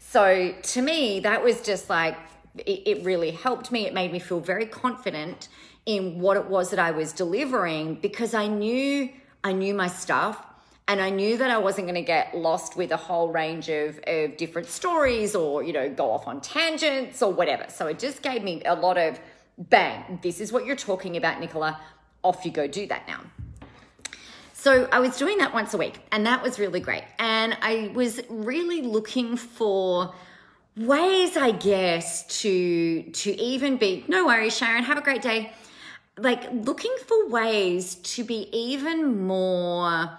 So 0.09 0.55
to 0.63 0.83
me 0.83 1.21
that 1.21 1.43
was 1.43 1.61
just 1.63 1.91
like 1.91 2.17
it, 2.59 2.83
it 2.87 3.05
really 3.05 3.33
helped 3.33 3.71
me. 3.71 3.87
It 3.87 3.93
made 3.93 4.13
me 4.13 4.19
feel 4.19 4.41
very 4.41 4.67
confident 4.67 5.49
in 5.85 6.21
what 6.21 6.37
it 6.37 6.47
was 6.47 6.71
that 6.71 6.79
I 6.79 6.91
was 6.91 7.13
delivering 7.13 7.97
because 7.97 8.33
I 8.35 8.47
knew 8.47 9.11
I 9.45 9.53
knew 9.53 9.75
my 9.75 9.89
stuff 9.89 10.45
and 10.89 11.01
I 11.01 11.11
knew 11.11 11.37
that 11.39 11.51
I 11.51 11.59
wasn't 11.59 11.89
going 11.89 11.97
to 11.97 12.07
get 12.07 12.37
lost 12.37 12.77
with 12.77 12.93
a 12.93 12.97
whole 12.97 13.31
range 13.31 13.69
of, 13.69 13.99
of 14.07 14.37
different 14.37 14.69
stories 14.69 15.35
or, 15.35 15.63
you 15.63 15.73
know, 15.73 15.91
go 15.91 16.13
off 16.13 16.29
on 16.29 16.41
tangents 16.41 17.23
or 17.23 17.33
whatever. 17.33 17.67
So 17.69 17.89
it 17.89 17.99
just 17.99 18.23
gave 18.23 18.45
me 18.45 18.63
a 18.65 18.75
lot 18.75 18.97
of 18.97 19.19
bang, 19.59 20.21
this 20.23 20.41
is 20.41 20.53
what 20.53 20.65
you're 20.67 20.77
talking 20.77 21.17
about, 21.17 21.41
Nicola. 21.41 21.81
Off 22.23 22.45
you 22.45 22.53
go, 22.53 22.67
do 22.67 22.87
that 22.87 23.07
now. 23.09 23.21
So 24.59 24.89
I 24.91 25.01
was 25.01 25.19
doing 25.19 25.37
that 25.39 25.53
once 25.53 25.75
a 25.75 25.77
week, 25.77 26.01
and 26.11 26.25
that 26.25 26.43
was 26.43 26.59
really 26.59 26.81
great. 26.81 27.05
And 27.19 27.59
I 27.61 27.93
was 27.95 28.23
really 28.31 28.81
looking 28.81 29.37
for 29.37 30.15
ways, 30.79 31.37
I 31.37 31.51
guess, 31.51 32.41
to 32.41 33.03
to 33.03 33.31
even 33.39 33.77
be 33.77 34.05
no 34.09 34.27
worries, 34.27 34.57
Sharon, 34.57 34.83
have 34.83 34.97
a 34.97 35.03
great 35.03 35.21
day. 35.21 35.53
Like 36.17 36.51
looking 36.51 36.95
for 37.07 37.29
ways 37.29 37.97
to 37.97 38.25
be 38.25 38.49
even 38.51 39.27
more 39.27 40.11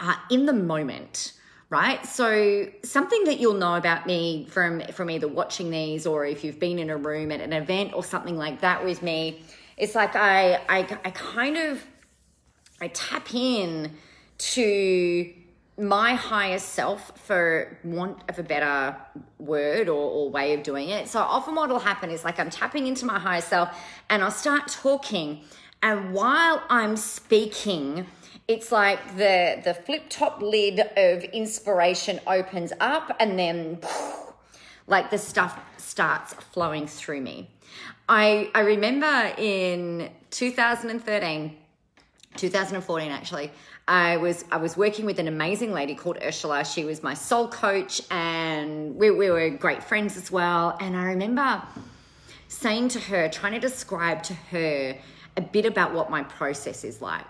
uh, 0.00 0.14
in 0.30 0.46
the 0.46 0.52
moment 0.52 1.32
right 1.70 2.04
so 2.04 2.66
something 2.82 3.24
that 3.24 3.40
you'll 3.40 3.54
know 3.54 3.74
about 3.74 4.06
me 4.06 4.46
from 4.50 4.80
from 4.92 5.08
either 5.10 5.26
watching 5.26 5.70
these 5.70 6.06
or 6.06 6.26
if 6.26 6.44
you've 6.44 6.60
been 6.60 6.78
in 6.78 6.90
a 6.90 6.96
room 6.96 7.32
at 7.32 7.40
an 7.40 7.54
event 7.54 7.94
or 7.94 8.04
something 8.04 8.36
like 8.36 8.60
that 8.60 8.84
with 8.84 9.02
me 9.02 9.42
it's 9.78 9.94
like 9.94 10.14
i 10.14 10.60
i, 10.68 10.80
I 11.04 11.10
kind 11.10 11.56
of 11.56 11.82
i 12.84 12.88
tap 12.88 13.34
in 13.34 13.90
to 14.36 15.32
my 15.78 16.14
higher 16.14 16.58
self 16.58 17.18
for 17.18 17.78
want 17.82 18.18
of 18.28 18.38
a 18.38 18.42
better 18.42 18.94
word 19.38 19.88
or, 19.88 20.10
or 20.16 20.30
way 20.30 20.54
of 20.54 20.62
doing 20.62 20.90
it. 20.90 21.08
So 21.08 21.18
often 21.18 21.56
what 21.56 21.68
will 21.68 21.80
happen 21.80 22.10
is 22.10 22.22
like 22.24 22.38
i'm 22.38 22.50
tapping 22.50 22.86
into 22.86 23.06
my 23.06 23.18
higher 23.18 23.40
self 23.40 23.68
and 24.10 24.22
i'll 24.22 24.30
start 24.30 24.68
talking. 24.68 25.40
And 25.82 26.12
while 26.12 26.62
i'm 26.68 26.96
speaking 26.96 28.06
it's 28.46 28.70
like 28.70 29.00
the 29.16 29.62
the 29.64 29.74
flip 29.74 30.04
top 30.10 30.42
lid 30.42 30.78
of 30.96 31.24
inspiration 31.24 32.20
opens 32.26 32.72
up 32.80 33.16
and 33.18 33.38
then 33.38 33.78
like 34.86 35.10
the 35.10 35.18
stuff 35.18 35.58
starts 35.78 36.34
flowing 36.52 36.86
through 36.86 37.22
me. 37.22 37.50
I 38.08 38.50
i 38.54 38.60
remember 38.60 39.32
in 39.38 40.10
2013 40.30 41.56
2014 42.36 43.10
actually 43.10 43.50
I 43.86 44.16
was 44.16 44.44
I 44.50 44.56
was 44.56 44.76
working 44.76 45.04
with 45.04 45.18
an 45.18 45.28
amazing 45.28 45.72
lady 45.72 45.94
called 45.94 46.18
Ursula. 46.22 46.64
She 46.64 46.84
was 46.84 47.02
my 47.02 47.12
soul 47.12 47.48
coach, 47.48 48.00
and 48.10 48.96
we, 48.96 49.10
we 49.10 49.30
were 49.30 49.50
great 49.50 49.84
friends 49.84 50.16
as 50.16 50.30
well. 50.30 50.76
And 50.80 50.96
I 50.96 51.04
remember 51.04 51.62
saying 52.48 52.88
to 52.88 53.00
her, 53.00 53.28
trying 53.28 53.52
to 53.52 53.60
describe 53.60 54.22
to 54.22 54.34
her 54.34 54.96
a 55.36 55.40
bit 55.40 55.66
about 55.66 55.92
what 55.92 56.08
my 56.08 56.22
process 56.22 56.84
is 56.84 57.02
like. 57.02 57.26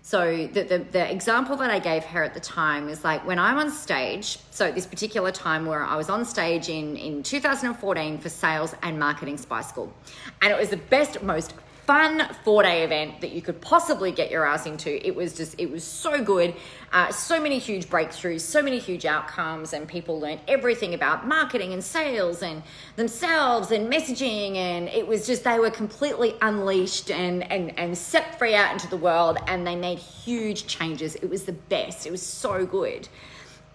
So 0.00 0.46
the, 0.46 0.62
the, 0.62 0.78
the 0.90 1.12
example 1.12 1.56
that 1.56 1.70
I 1.70 1.78
gave 1.78 2.02
her 2.04 2.22
at 2.22 2.32
the 2.32 2.40
time 2.40 2.88
is 2.88 3.04
like 3.04 3.26
when 3.26 3.38
I'm 3.38 3.58
on 3.58 3.70
stage. 3.70 4.38
So 4.50 4.72
this 4.72 4.86
particular 4.86 5.30
time 5.30 5.66
where 5.66 5.82
I 5.82 5.96
was 5.96 6.08
on 6.08 6.24
stage 6.24 6.70
in 6.70 6.96
in 6.96 7.22
2014 7.22 8.16
for 8.16 8.30
sales 8.30 8.74
and 8.82 8.98
marketing 8.98 9.36
spy 9.36 9.60
school, 9.60 9.92
and 10.40 10.50
it 10.50 10.58
was 10.58 10.70
the 10.70 10.78
best, 10.78 11.22
most 11.22 11.52
fun 11.88 12.28
four 12.44 12.62
day 12.62 12.84
event 12.84 13.18
that 13.22 13.32
you 13.32 13.40
could 13.40 13.58
possibly 13.62 14.12
get 14.12 14.30
your 14.30 14.44
ass 14.44 14.66
into. 14.66 14.90
It 15.06 15.16
was 15.16 15.34
just, 15.34 15.54
it 15.56 15.70
was 15.70 15.82
so 15.82 16.22
good. 16.22 16.54
Uh, 16.92 17.10
so 17.10 17.40
many 17.40 17.58
huge 17.58 17.86
breakthroughs, 17.88 18.42
so 18.42 18.60
many 18.62 18.78
huge 18.78 19.06
outcomes, 19.06 19.72
and 19.72 19.88
people 19.88 20.20
learned 20.20 20.40
everything 20.46 20.92
about 20.92 21.26
marketing 21.26 21.72
and 21.72 21.82
sales 21.82 22.42
and 22.42 22.62
themselves 22.96 23.70
and 23.70 23.90
messaging. 23.90 24.56
And 24.56 24.88
it 24.90 25.08
was 25.08 25.26
just, 25.26 25.44
they 25.44 25.58
were 25.58 25.70
completely 25.70 26.34
unleashed 26.42 27.10
and, 27.10 27.50
and, 27.50 27.78
and 27.78 27.96
set 27.96 28.38
free 28.38 28.54
out 28.54 28.70
into 28.70 28.88
the 28.88 28.98
world, 28.98 29.38
and 29.46 29.66
they 29.66 29.74
made 29.74 29.98
huge 29.98 30.66
changes. 30.66 31.14
It 31.14 31.30
was 31.30 31.44
the 31.44 31.52
best. 31.52 32.06
It 32.06 32.10
was 32.10 32.22
so 32.22 32.66
good. 32.66 33.08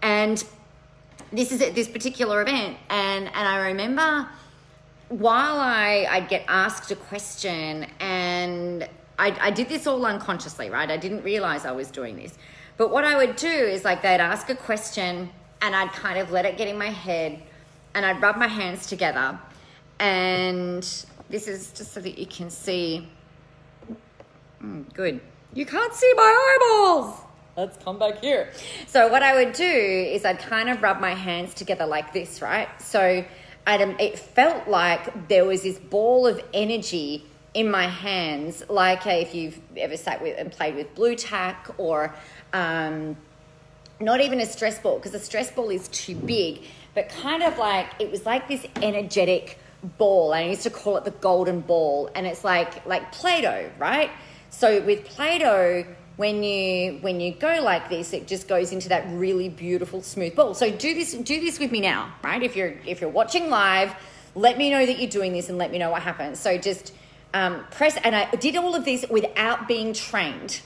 And 0.04 0.44
this 1.32 1.52
is 1.52 1.64
at 1.64 1.74
this 1.74 1.88
particular 1.88 2.44
event, 2.44 2.78
and, 2.92 3.26
and 3.26 3.48
I 3.48 3.70
remember 3.70 4.30
while 5.20 5.60
I, 5.60 6.08
I'd 6.10 6.28
get 6.28 6.44
asked 6.48 6.92
a 6.92 6.96
question, 6.96 7.88
and 8.00 8.88
I, 9.20 9.36
I 9.40 9.52
did 9.52 9.70
this 9.70 9.86
all 9.86 10.06
unconsciously, 10.06 10.70
right? 10.70 10.90
I 10.90 10.98
didn't 10.98 11.24
realize 11.24 11.66
I 11.66 11.72
was 11.72 11.90
doing 11.92 12.16
this. 12.16 12.38
But 12.78 12.92
what 12.92 13.04
I 13.04 13.16
would 13.16 13.36
do 13.36 13.48
is 13.48 13.86
like 13.86 14.02
they'd 14.02 14.20
ask 14.20 14.50
a 14.50 14.56
question, 14.56 15.30
and 15.62 15.76
I'd 15.76 15.92
kind 15.92 16.18
of 16.18 16.32
let 16.32 16.46
it 16.46 16.58
get 16.58 16.68
in 16.68 16.78
my 16.78 16.90
head, 16.90 17.42
and 17.94 18.06
I'd 18.06 18.22
rub 18.22 18.38
my 18.38 18.48
hands 18.48 18.88
together. 18.88 19.40
And 20.00 20.82
this 21.30 21.48
is 21.48 21.72
just 21.72 21.94
so 21.94 22.00
that 22.00 22.18
you 22.18 22.26
can 22.26 22.50
see. 22.50 23.08
Mm, 24.62 24.92
good. 24.94 25.22
You 25.54 25.66
can't 25.66 25.94
see 25.94 26.12
my 26.16 26.58
eyeballs. 26.58 27.20
Let's 27.56 27.78
come 27.84 28.00
back 28.00 28.20
here. 28.20 28.52
So, 28.88 29.10
what 29.10 29.22
I 29.22 29.36
would 29.36 29.54
do 29.54 29.64
is 29.64 30.26
I'd 30.26 30.40
kind 30.40 30.70
of 30.70 30.82
rub 30.82 31.00
my 31.00 31.14
hands 31.14 31.54
together 31.54 31.86
like 31.86 32.12
this, 32.12 32.42
right? 32.42 32.68
So, 32.82 33.24
Adam, 33.66 33.96
it 34.00 34.20
felt 34.20 34.68
like 34.68 35.28
there 35.30 35.46
was 35.46 35.64
this 35.64 35.80
ball 35.80 36.28
of 36.28 36.42
energy 36.54 37.26
in 37.54 37.70
my 37.70 37.88
hands, 37.88 38.64
like 38.68 39.06
if 39.06 39.36
you've 39.36 39.60
ever 39.78 39.96
sat 39.96 40.22
with 40.22 40.38
and 40.38 40.52
played 40.52 40.76
with 40.76 40.94
Blu 40.96 41.16
Tack 41.16 41.70
or 41.78 42.14
um, 42.52 43.16
not 44.00 44.22
even 44.22 44.40
a 44.40 44.46
stress 44.46 44.80
ball, 44.80 44.98
because 44.98 45.14
a 45.14 45.20
stress 45.20 45.52
ball 45.52 45.70
is 45.70 45.88
too 45.90 46.16
big, 46.16 46.62
but 46.96 47.10
kind 47.10 47.44
of 47.44 47.58
like 47.58 47.88
it 48.00 48.10
was 48.12 48.26
like 48.26 48.48
this 48.48 48.66
energetic 48.82 49.60
ball. 49.98 50.34
I 50.34 50.44
used 50.44 50.64
to 50.64 50.70
call 50.70 50.98
it 50.98 51.06
the 51.06 51.12
golden 51.12 51.62
ball, 51.62 52.10
and 52.16 52.26
it's 52.26 52.44
like 52.44 52.86
like 52.86 53.12
Play-Doh, 53.12 53.70
right? 53.78 54.10
So 54.50 54.82
with 54.82 55.06
Play-Doh, 55.06 55.86
when 56.16 56.44
you 56.44 57.00
when 57.02 57.20
you 57.20 57.32
go 57.34 57.62
like 57.62 57.90
this 57.90 58.14
it 58.14 58.28
just 58.28 58.48
goes 58.48 58.72
into 58.72 58.90
that 58.90 59.06
really 59.12 59.50
beautiful 59.50 60.02
smooth 60.02 60.36
ball. 60.36 60.54
So 60.54 60.72
do 60.72 60.94
this 60.94 61.14
do 61.14 61.40
this 61.40 61.60
with 61.60 61.72
me 61.72 61.82
now 61.82 62.14
right? 62.24 62.42
If 62.42 62.56
you're 62.56 62.76
if 62.86 63.02
you're 63.02 63.10
watching 63.10 63.50
live 63.50 63.96
let 64.36 64.58
me 64.58 64.72
know 64.72 64.84
that 64.86 65.00
you're 65.00 65.10
doing 65.10 65.32
this 65.32 65.50
and 65.50 65.58
let 65.58 65.72
me 65.72 65.78
know 65.78 65.92
what 65.92 66.02
happens. 66.02 66.40
So 66.40 66.58
just 66.58 66.94
um, 67.36 67.64
press 67.72 67.98
and 68.04 68.16
i 68.16 68.30
did 68.36 68.56
all 68.56 68.76
of 68.76 68.86
this 68.86 69.06
without 69.10 69.68
being 69.68 69.94
trained 69.94 70.62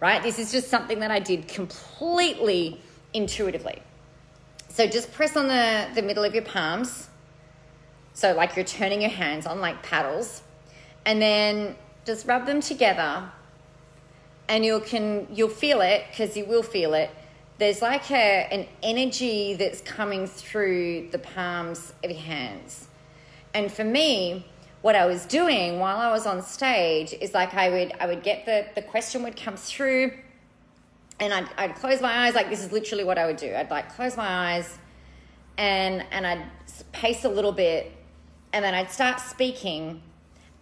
right? 0.00 0.22
This 0.22 0.38
is 0.38 0.50
just 0.50 0.68
something 0.68 1.00
that 1.00 1.10
i 1.10 1.18
did 1.18 1.48
completely 1.48 2.80
intuitively. 3.12 3.82
So 4.68 4.86
just 4.86 5.12
press 5.12 5.36
on 5.36 5.48
the 5.48 5.88
the 5.94 6.02
middle 6.02 6.24
of 6.24 6.34
your 6.34 6.44
palms. 6.44 7.08
So 8.12 8.34
like 8.34 8.56
you're 8.56 8.64
turning 8.64 9.00
your 9.00 9.10
hands 9.10 9.46
on 9.46 9.60
like 9.60 9.82
paddles. 9.82 10.42
And 11.06 11.20
then 11.20 11.76
just 12.04 12.26
rub 12.26 12.44
them 12.46 12.60
together 12.60 13.30
and 14.50 14.64
you 14.64 14.80
can 14.80 15.26
you'll 15.32 15.48
feel 15.48 15.80
it 15.80 16.04
because 16.10 16.36
you 16.36 16.44
will 16.44 16.62
feel 16.62 16.92
it. 16.92 17.10
There's 17.58 17.80
like 17.80 18.10
a, 18.10 18.48
an 18.50 18.66
energy 18.82 19.54
that's 19.54 19.80
coming 19.80 20.26
through 20.26 21.08
the 21.12 21.18
palms 21.18 21.94
of 22.02 22.10
your 22.10 22.20
hands. 22.20 22.88
And 23.54 23.72
for 23.72 23.84
me 23.84 24.44
what 24.82 24.94
i 24.94 25.04
was 25.04 25.26
doing 25.26 25.78
while 25.78 25.98
i 25.98 26.10
was 26.10 26.26
on 26.26 26.42
stage 26.42 27.12
is 27.20 27.34
like 27.34 27.52
i 27.52 27.68
would 27.68 27.92
i 28.00 28.06
would 28.06 28.22
get 28.22 28.46
the 28.46 28.64
the 28.74 28.80
question 28.80 29.22
would 29.22 29.36
come 29.36 29.54
through 29.54 30.10
and 31.18 31.34
I'd, 31.34 31.48
I'd 31.58 31.74
close 31.74 32.00
my 32.00 32.26
eyes 32.26 32.34
like 32.34 32.48
this 32.48 32.64
is 32.64 32.72
literally 32.72 33.04
what 33.04 33.18
i 33.18 33.26
would 33.26 33.36
do. 33.36 33.54
I'd 33.54 33.70
like 33.70 33.94
close 33.94 34.16
my 34.16 34.26
eyes 34.26 34.78
and 35.58 36.02
and 36.10 36.26
i'd 36.26 36.42
pace 36.92 37.24
a 37.24 37.28
little 37.28 37.52
bit 37.52 37.92
and 38.54 38.64
then 38.64 38.72
i'd 38.72 38.90
start 38.90 39.20
speaking 39.20 40.00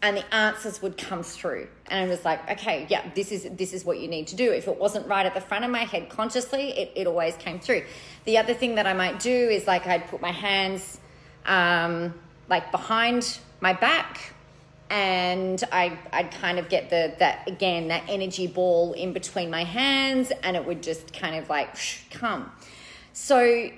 and 0.01 0.17
the 0.17 0.35
answers 0.35 0.81
would 0.81 0.97
come 0.97 1.23
through. 1.23 1.69
And 1.91 2.05
i 2.05 2.09
was 2.09 2.25
like 2.25 2.49
okay 2.51 2.87
yeah 2.89 3.03
this 3.15 3.33
is 3.33 3.49
this 3.53 3.73
is 3.73 3.85
what 3.85 3.99
you 3.99 4.09
need 4.09 4.27
to 4.29 4.37
do. 4.37 4.53
If 4.53 4.69
it 4.69 4.79
wasn't 4.79 5.07
right 5.07 5.27
at 5.27 5.35
the 5.35 5.41
front 5.41 5.65
of 5.65 5.71
my 5.71 5.85
head 5.85 6.09
consciously 6.09 6.71
it, 6.71 6.93
it 6.95 7.07
always 7.07 7.37
came 7.37 7.61
through. 7.61 7.85
The 8.25 8.39
other 8.39 8.55
thing 8.55 8.77
that 8.77 8.87
i 8.87 8.93
might 8.93 9.21
do 9.21 9.31
is 9.49 9.67
like 9.67 9.87
i'd 9.87 10.07
put 10.09 10.21
my 10.21 10.33
hands 10.33 11.01
um, 11.47 12.15
like 12.49 12.71
behind 12.71 13.39
my 13.61 13.73
back 13.73 14.35
and 14.91 15.63
I, 15.71 15.99
I'd 16.13 16.31
kind 16.31 16.59
of 16.59 16.69
get 16.69 16.91
the 16.91 17.15
that 17.19 17.47
again 17.47 17.89
that 17.89 18.05
energy 18.09 18.47
ball 18.47 18.93
in 18.93 19.13
between 19.13 19.51
my 19.51 19.65
hands 19.65 20.33
and 20.43 20.57
it 20.57 20.65
would 20.65 20.83
just 20.83 21.13
kind 21.13 21.37
of 21.37 21.49
like 21.49 21.77
come. 22.11 22.51
So 23.13 23.71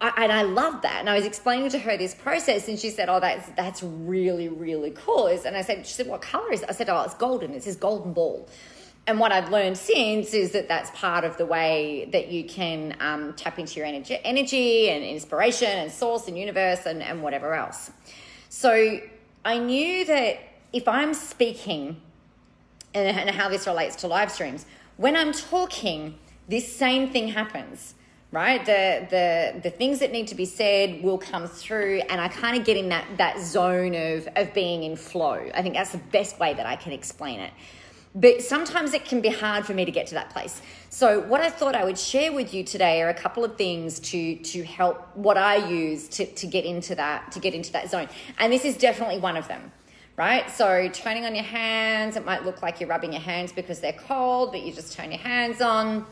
I, 0.00 0.12
and 0.24 0.32
I 0.32 0.42
loved 0.42 0.82
that. 0.82 1.00
And 1.00 1.10
I 1.10 1.16
was 1.16 1.24
explaining 1.24 1.70
to 1.70 1.78
her 1.78 1.96
this 1.96 2.14
process, 2.14 2.68
and 2.68 2.78
she 2.78 2.90
said, 2.90 3.08
"Oh, 3.08 3.20
that's 3.20 3.48
that's 3.56 3.82
really 3.82 4.48
really 4.48 4.92
cool." 4.92 5.26
And 5.26 5.56
I 5.56 5.62
said, 5.62 5.86
"She 5.86 5.92
said, 5.94 6.06
what 6.06 6.22
color 6.22 6.52
is 6.52 6.62
it?" 6.62 6.68
I 6.68 6.72
said, 6.72 6.88
"Oh, 6.88 7.02
it's 7.02 7.14
golden. 7.14 7.52
It's 7.52 7.66
this 7.66 7.76
golden 7.76 8.12
ball." 8.12 8.48
And 9.08 9.18
what 9.18 9.32
I've 9.32 9.50
learned 9.50 9.78
since 9.78 10.34
is 10.34 10.52
that 10.52 10.68
that's 10.68 10.90
part 10.90 11.24
of 11.24 11.38
the 11.38 11.46
way 11.46 12.10
that 12.12 12.28
you 12.28 12.44
can 12.44 12.94
um, 13.00 13.32
tap 13.32 13.58
into 13.58 13.76
your 13.76 13.86
energy, 13.86 14.18
energy 14.22 14.90
and 14.90 15.02
inspiration 15.02 15.66
and 15.66 15.90
source 15.90 16.28
and 16.28 16.36
universe 16.36 16.84
and, 16.84 17.02
and 17.02 17.22
whatever 17.22 17.54
else. 17.54 17.90
So 18.50 19.00
I 19.46 19.58
knew 19.58 20.04
that 20.04 20.40
if 20.74 20.86
I'm 20.86 21.14
speaking 21.14 22.02
and, 22.92 23.16
and 23.16 23.30
how 23.30 23.48
this 23.48 23.66
relates 23.66 23.96
to 23.96 24.08
live 24.08 24.30
streams, 24.30 24.66
when 24.98 25.16
I'm 25.16 25.32
talking, 25.32 26.18
this 26.46 26.70
same 26.70 27.08
thing 27.08 27.28
happens 27.28 27.94
right? 28.30 28.64
The 28.64 29.06
the 29.10 29.60
the 29.62 29.70
things 29.70 30.00
that 30.00 30.12
need 30.12 30.28
to 30.28 30.34
be 30.34 30.44
said 30.44 31.02
will 31.02 31.18
come 31.18 31.46
through 31.46 32.02
and 32.08 32.20
i 32.20 32.28
kind 32.28 32.58
of 32.58 32.64
get 32.64 32.76
in 32.76 32.90
that 32.90 33.06
that 33.16 33.40
zone 33.40 33.94
of 33.94 34.28
of 34.36 34.52
being 34.52 34.82
in 34.82 34.96
flow. 34.96 35.48
I 35.54 35.62
think 35.62 35.74
that's 35.74 35.92
the 35.92 35.98
best 35.98 36.38
way 36.38 36.54
that 36.54 36.66
i 36.66 36.76
can 36.76 36.92
explain 36.92 37.40
it. 37.40 37.52
But 38.14 38.42
sometimes 38.42 38.94
it 38.94 39.04
can 39.04 39.20
be 39.20 39.28
hard 39.28 39.64
for 39.66 39.74
me 39.74 39.84
to 39.84 39.92
get 39.92 40.08
to 40.08 40.14
that 40.14 40.30
place. 40.30 40.60
So 40.90 41.20
what 41.20 41.40
i 41.40 41.48
thought 41.48 41.74
i 41.74 41.84
would 41.84 41.98
share 41.98 42.32
with 42.32 42.52
you 42.52 42.64
today 42.64 43.00
are 43.02 43.08
a 43.08 43.14
couple 43.14 43.44
of 43.44 43.56
things 43.56 43.98
to 44.00 44.36
to 44.36 44.62
help 44.62 45.16
what 45.16 45.38
i 45.38 45.56
use 45.56 46.08
to 46.08 46.26
to 46.26 46.46
get 46.46 46.64
into 46.66 46.94
that 46.96 47.32
to 47.32 47.40
get 47.40 47.54
into 47.54 47.72
that 47.72 47.90
zone. 47.90 48.08
And 48.38 48.52
this 48.52 48.64
is 48.64 48.76
definitely 48.76 49.18
one 49.18 49.36
of 49.36 49.48
them 49.48 49.72
right? 50.16 50.50
So 50.50 50.88
turning 50.92 51.24
on 51.26 51.36
your 51.36 51.44
hands, 51.44 52.16
it 52.16 52.24
might 52.24 52.44
look 52.44 52.60
like 52.60 52.80
you're 52.80 52.88
rubbing 52.88 53.12
your 53.12 53.22
hands 53.22 53.52
because 53.52 53.78
they're 53.78 53.92
cold, 53.92 54.50
but 54.50 54.62
you 54.62 54.72
just 54.72 54.92
turn 54.92 55.12
your 55.12 55.20
hands 55.20 55.60
on 55.60 56.04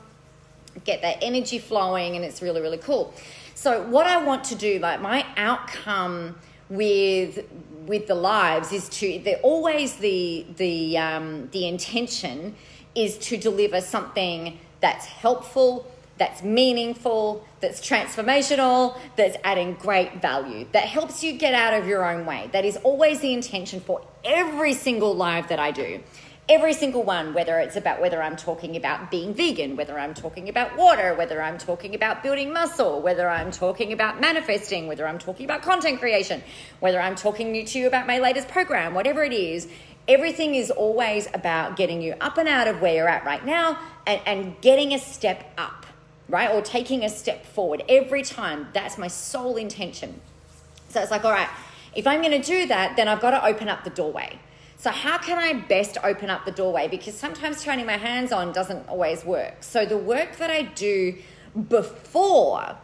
get 0.84 1.02
that 1.02 1.18
energy 1.22 1.58
flowing 1.58 2.16
and 2.16 2.24
it's 2.24 2.42
really 2.42 2.60
really 2.60 2.78
cool. 2.78 3.14
So 3.54 3.82
what 3.84 4.06
i 4.06 4.22
want 4.22 4.44
to 4.44 4.54
do 4.54 4.78
like 4.78 5.00
my 5.00 5.24
outcome 5.36 6.36
with 6.68 7.44
with 7.86 8.06
the 8.06 8.14
lives 8.14 8.72
is 8.72 8.88
to 8.88 9.20
they're 9.24 9.40
always 9.42 9.96
the 9.96 10.46
the 10.56 10.98
um, 10.98 11.48
the 11.52 11.66
intention 11.68 12.54
is 12.94 13.16
to 13.18 13.36
deliver 13.36 13.80
something 13.80 14.58
that's 14.80 15.06
helpful 15.06 15.86
that's 16.18 16.42
meaningful 16.42 17.44
that's 17.60 17.80
transformational 17.80 18.98
that's 19.16 19.36
adding 19.44 19.74
great 19.74 20.20
value 20.20 20.66
that 20.72 20.84
helps 20.84 21.22
you 21.22 21.34
get 21.34 21.54
out 21.54 21.74
of 21.74 21.86
your 21.86 22.04
own 22.10 22.26
way. 22.26 22.48
That 22.52 22.64
is 22.64 22.76
always 22.78 23.20
the 23.20 23.32
intention 23.32 23.80
for 23.80 24.02
every 24.24 24.72
single 24.72 25.14
live 25.14 25.48
that 25.48 25.60
i 25.60 25.70
do 25.70 26.00
every 26.48 26.72
single 26.72 27.02
one, 27.02 27.34
whether 27.34 27.58
it's 27.58 27.76
about 27.76 28.00
whether 28.00 28.22
I'm 28.22 28.36
talking 28.36 28.76
about 28.76 29.10
being 29.10 29.34
vegan, 29.34 29.76
whether 29.76 29.98
I'm 29.98 30.14
talking 30.14 30.48
about 30.48 30.76
water, 30.76 31.14
whether 31.14 31.42
I'm 31.42 31.58
talking 31.58 31.94
about 31.94 32.22
building 32.22 32.52
muscle, 32.52 33.02
whether 33.02 33.28
I'm 33.28 33.50
talking 33.50 33.92
about 33.92 34.20
manifesting, 34.20 34.86
whether 34.86 35.08
I'm 35.08 35.18
talking 35.18 35.44
about 35.44 35.62
content 35.62 35.98
creation, 35.98 36.42
whether 36.78 37.00
I'm 37.00 37.16
talking 37.16 37.64
to 37.64 37.78
you 37.78 37.88
about 37.88 38.06
my 38.06 38.20
latest 38.20 38.48
program, 38.48 38.94
whatever 38.94 39.24
it 39.24 39.32
is, 39.32 39.66
everything 40.06 40.54
is 40.54 40.70
always 40.70 41.26
about 41.34 41.76
getting 41.76 42.00
you 42.00 42.14
up 42.20 42.38
and 42.38 42.48
out 42.48 42.68
of 42.68 42.80
where 42.80 42.94
you're 42.94 43.08
at 43.08 43.24
right 43.24 43.44
now 43.44 43.76
and, 44.06 44.20
and 44.24 44.60
getting 44.60 44.94
a 44.94 45.00
step 45.00 45.52
up, 45.58 45.84
right? 46.28 46.50
Or 46.52 46.62
taking 46.62 47.04
a 47.04 47.08
step 47.08 47.44
forward 47.44 47.82
every 47.88 48.22
time. 48.22 48.68
That's 48.72 48.98
my 48.98 49.08
sole 49.08 49.56
intention. 49.56 50.20
So 50.90 51.00
it's 51.00 51.10
like, 51.10 51.24
all 51.24 51.32
right, 51.32 51.48
if 51.96 52.06
I'm 52.06 52.22
going 52.22 52.40
to 52.40 52.46
do 52.46 52.66
that, 52.68 52.94
then 52.96 53.08
I've 53.08 53.20
got 53.20 53.30
to 53.30 53.44
open 53.44 53.68
up 53.68 53.82
the 53.82 53.90
doorway 53.90 54.38
so, 54.78 54.90
how 54.90 55.16
can 55.16 55.38
I 55.38 55.54
best 55.54 55.96
open 56.04 56.28
up 56.28 56.44
the 56.44 56.50
doorway? 56.50 56.86
Because 56.86 57.14
sometimes 57.14 57.64
turning 57.64 57.86
my 57.86 57.96
hands 57.96 58.30
on 58.30 58.52
doesn't 58.52 58.88
always 58.88 59.24
work. 59.24 59.62
So, 59.62 59.86
the 59.86 59.96
work 59.96 60.36
that 60.36 60.50
I 60.50 60.62
do 60.62 61.16
before 61.68 62.76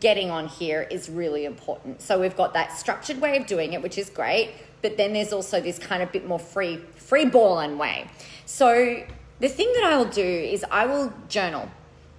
getting 0.00 0.30
on 0.30 0.46
here 0.46 0.86
is 0.90 1.10
really 1.10 1.44
important. 1.44 2.02
So, 2.02 2.20
we've 2.20 2.36
got 2.36 2.54
that 2.54 2.72
structured 2.78 3.20
way 3.20 3.36
of 3.36 3.46
doing 3.46 3.72
it, 3.72 3.82
which 3.82 3.98
is 3.98 4.10
great, 4.10 4.52
but 4.80 4.96
then 4.96 5.12
there's 5.12 5.32
also 5.32 5.60
this 5.60 5.78
kind 5.78 6.04
of 6.04 6.12
bit 6.12 6.26
more 6.26 6.38
free, 6.38 6.76
free 6.94 7.24
balling 7.24 7.78
way. 7.78 8.08
So, 8.46 9.02
the 9.40 9.48
thing 9.48 9.72
that 9.74 9.84
I 9.84 9.96
will 9.96 10.04
do 10.04 10.22
is 10.24 10.64
I 10.70 10.86
will 10.86 11.12
journal. 11.28 11.68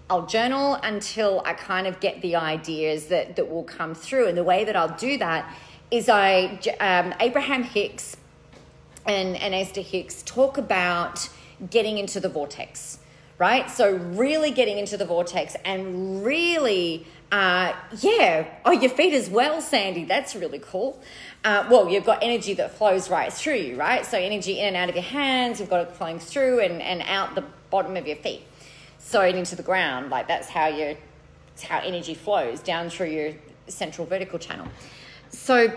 I'll 0.09 0.25
journal 0.25 0.75
until 0.83 1.41
I 1.45 1.53
kind 1.53 1.87
of 1.87 2.01
get 2.01 2.21
the 2.21 2.35
ideas 2.35 3.05
that, 3.05 3.37
that 3.37 3.49
will 3.49 3.63
come 3.63 3.95
through. 3.95 4.27
And 4.27 4.37
the 4.37 4.43
way 4.43 4.65
that 4.65 4.75
I'll 4.75 4.95
do 4.97 5.17
that 5.17 5.51
is 5.89 6.09
I, 6.09 6.59
um, 6.79 7.13
Abraham 7.19 7.63
Hicks 7.63 8.17
and, 9.05 9.35
and 9.35 9.53
Esther 9.53 9.81
Hicks 9.81 10.23
talk 10.23 10.57
about 10.57 11.29
getting 11.69 11.97
into 11.97 12.19
the 12.19 12.29
vortex, 12.29 12.99
right? 13.37 13.69
So, 13.69 13.95
really 13.95 14.51
getting 14.51 14.77
into 14.77 14.97
the 14.97 15.05
vortex 15.05 15.55
and 15.63 16.23
really, 16.25 17.05
uh, 17.31 17.73
yeah, 17.99 18.47
oh, 18.65 18.71
your 18.71 18.89
feet 18.89 19.13
as 19.13 19.29
well, 19.29 19.61
Sandy. 19.61 20.05
That's 20.05 20.35
really 20.35 20.59
cool. 20.59 21.01
Uh, 21.43 21.67
well, 21.69 21.89
you've 21.89 22.05
got 22.05 22.23
energy 22.23 22.53
that 22.55 22.77
flows 22.77 23.09
right 23.09 23.31
through 23.31 23.55
you, 23.55 23.75
right? 23.75 24.05
So, 24.05 24.17
energy 24.17 24.59
in 24.59 24.67
and 24.67 24.75
out 24.75 24.89
of 24.89 24.95
your 24.95 25.03
hands, 25.03 25.59
you've 25.59 25.69
got 25.69 25.81
it 25.81 25.91
flowing 25.91 26.19
through 26.19 26.59
and, 26.61 26.81
and 26.81 27.01
out 27.03 27.35
the 27.35 27.43
bottom 27.69 27.95
of 27.97 28.07
your 28.07 28.17
feet. 28.17 28.41
So, 28.99 29.21
into 29.21 29.55
the 29.55 29.63
ground, 29.63 30.09
like 30.09 30.27
that's 30.27 30.49
how 30.49 30.67
you, 30.67 30.97
how 31.63 31.79
energy 31.79 32.15
flows 32.15 32.59
down 32.59 32.89
through 32.89 33.11
your 33.11 33.33
central 33.67 34.07
vertical 34.07 34.39
channel. 34.39 34.67
So, 35.29 35.71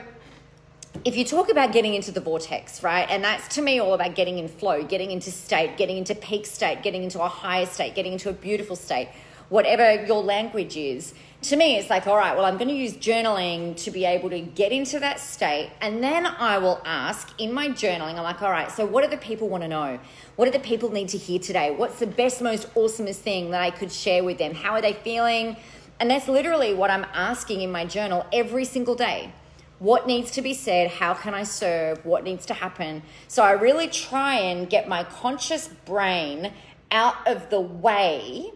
if 1.05 1.17
you 1.17 1.25
talk 1.25 1.51
about 1.51 1.73
getting 1.73 1.95
into 1.95 2.11
the 2.11 2.21
vortex, 2.21 2.83
right, 2.83 3.07
and 3.11 3.23
that's 3.23 3.55
to 3.55 3.63
me 3.63 3.79
all 3.79 3.95
about 3.95 4.15
getting 4.15 4.39
in 4.39 4.49
flow, 4.49 4.83
getting 4.83 5.11
into 5.11 5.31
state, 5.31 5.77
getting 5.77 5.99
into 5.99 6.15
peak 6.15 6.47
state, 6.47 6.83
getting 6.83 7.03
into 7.03 7.21
a 7.23 7.29
higher 7.29 7.67
state, 7.67 7.95
getting 7.95 8.13
into 8.13 8.31
a 8.31 8.33
beautiful 8.33 8.77
state, 8.77 9.09
whatever 9.49 10.05
your 10.05 10.23
language 10.23 10.77
is, 10.77 11.15
to 11.41 11.57
me, 11.57 11.77
it's 11.77 11.89
like, 11.89 12.09
all 12.09 12.17
right, 12.17 12.37
well, 12.37 12.45
I'm 12.45 12.57
going 12.57 12.69
to 12.69 12.75
use 12.75 12.95
journaling 12.95 13.77
to 13.85 13.93
be 13.93 14.05
able 14.05 14.29
to 14.31 14.41
get 14.41 14.73
into 14.73 14.99
that 14.99 15.21
state. 15.21 15.71
And 15.81 16.03
then 16.03 16.27
I 16.27 16.59
will 16.59 16.81
ask 16.85 17.33
in 17.39 17.53
my 17.53 17.69
journaling, 17.69 18.17
I'm 18.17 18.25
like, 18.25 18.43
all 18.43 18.51
right, 18.51 18.71
so 18.73 18.85
what 18.85 19.05
do 19.05 19.11
the 19.11 19.23
people 19.23 19.49
want 19.49 19.63
to 19.63 19.69
know? 19.69 20.01
What 20.35 20.47
do 20.47 20.51
the 20.51 20.59
people 20.59 20.91
need 20.91 21.11
to 21.11 21.19
hear 21.19 21.39
today? 21.39 21.71
What's 21.71 22.01
the 22.01 22.09
best, 22.09 22.43
most 22.43 22.75
awesomest 22.75 23.17
thing 23.17 23.53
that 23.53 23.63
I 23.63 23.71
could 23.71 23.93
share 23.93 24.25
with 24.25 24.39
them? 24.39 24.53
How 24.53 24.73
are 24.73 24.83
they 24.83 24.95
feeling? 24.95 25.57
And 26.01 26.11
that's 26.11 26.27
literally 26.27 26.75
what 26.75 26.91
I'm 26.91 27.07
asking 27.15 27.61
in 27.61 27.71
my 27.71 27.85
journal 27.85 28.27
every 28.33 28.65
single 28.65 28.97
day 28.97 29.33
what 29.79 30.07
needs 30.07 30.31
to 30.33 30.43
be 30.43 30.55
said, 30.55 30.91
how 30.91 31.15
can 31.15 31.35
I 31.35 31.45
serve, 31.45 32.05
what 32.05 32.25
needs 32.25 32.47
to 32.47 32.55
happen. 32.55 33.03
So 33.29 33.43
I 33.43 33.53
really 33.53 33.89
try 33.89 34.35
and 34.35 34.69
get 34.69 34.89
my 34.89 35.05
conscious 35.05 35.69
brain 35.69 36.53
out 36.91 37.29
of 37.29 37.51
the 37.51 37.61
way 37.61 38.53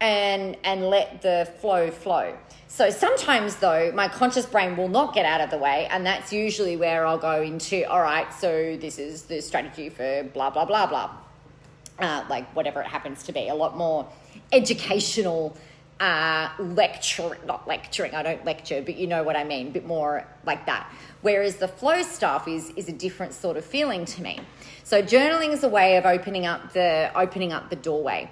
and 0.00 0.56
and 0.64 0.88
let 0.88 1.22
the 1.22 1.50
flow 1.60 1.90
flow. 1.90 2.36
So 2.68 2.88
sometimes 2.90 3.56
though, 3.56 3.92
my 3.92 4.08
conscious 4.08 4.46
brain 4.46 4.76
will 4.76 4.88
not 4.88 5.14
get 5.14 5.26
out 5.26 5.40
of 5.40 5.50
the 5.50 5.58
way, 5.58 5.88
and 5.90 6.06
that's 6.06 6.32
usually 6.32 6.76
where 6.76 7.06
I'll 7.06 7.18
go 7.18 7.42
into, 7.42 7.84
all 7.90 8.00
right, 8.00 8.32
so 8.32 8.76
this 8.80 8.98
is 8.98 9.24
the 9.24 9.42
strategy 9.42 9.90
for 9.90 10.22
blah 10.32 10.50
blah 10.50 10.64
blah 10.64 10.86
blah. 10.86 11.10
Uh, 11.98 12.24
like 12.30 12.50
whatever 12.56 12.80
it 12.80 12.86
happens 12.86 13.22
to 13.24 13.32
be, 13.32 13.48
a 13.48 13.54
lot 13.54 13.76
more 13.76 14.08
educational 14.52 15.54
uh, 16.00 16.50
lecturing, 16.58 17.40
not 17.46 17.68
lecturing, 17.68 18.14
I 18.14 18.22
don't 18.22 18.44
lecture, 18.44 18.82
but 18.82 18.96
you 18.96 19.06
know 19.06 19.22
what 19.22 19.36
I 19.36 19.44
mean, 19.44 19.68
a 19.68 19.70
bit 19.70 19.86
more 19.86 20.26
like 20.46 20.64
that. 20.66 20.90
Whereas 21.20 21.56
the 21.56 21.68
flow 21.68 22.02
stuff 22.02 22.48
is 22.48 22.70
is 22.70 22.88
a 22.88 22.92
different 22.92 23.34
sort 23.34 23.58
of 23.58 23.64
feeling 23.64 24.06
to 24.06 24.22
me. 24.22 24.40
So 24.82 25.02
journaling 25.02 25.52
is 25.52 25.62
a 25.62 25.68
way 25.68 25.96
of 25.96 26.06
opening 26.06 26.46
up 26.46 26.72
the 26.72 27.10
opening 27.14 27.52
up 27.52 27.68
the 27.68 27.76
doorway. 27.76 28.30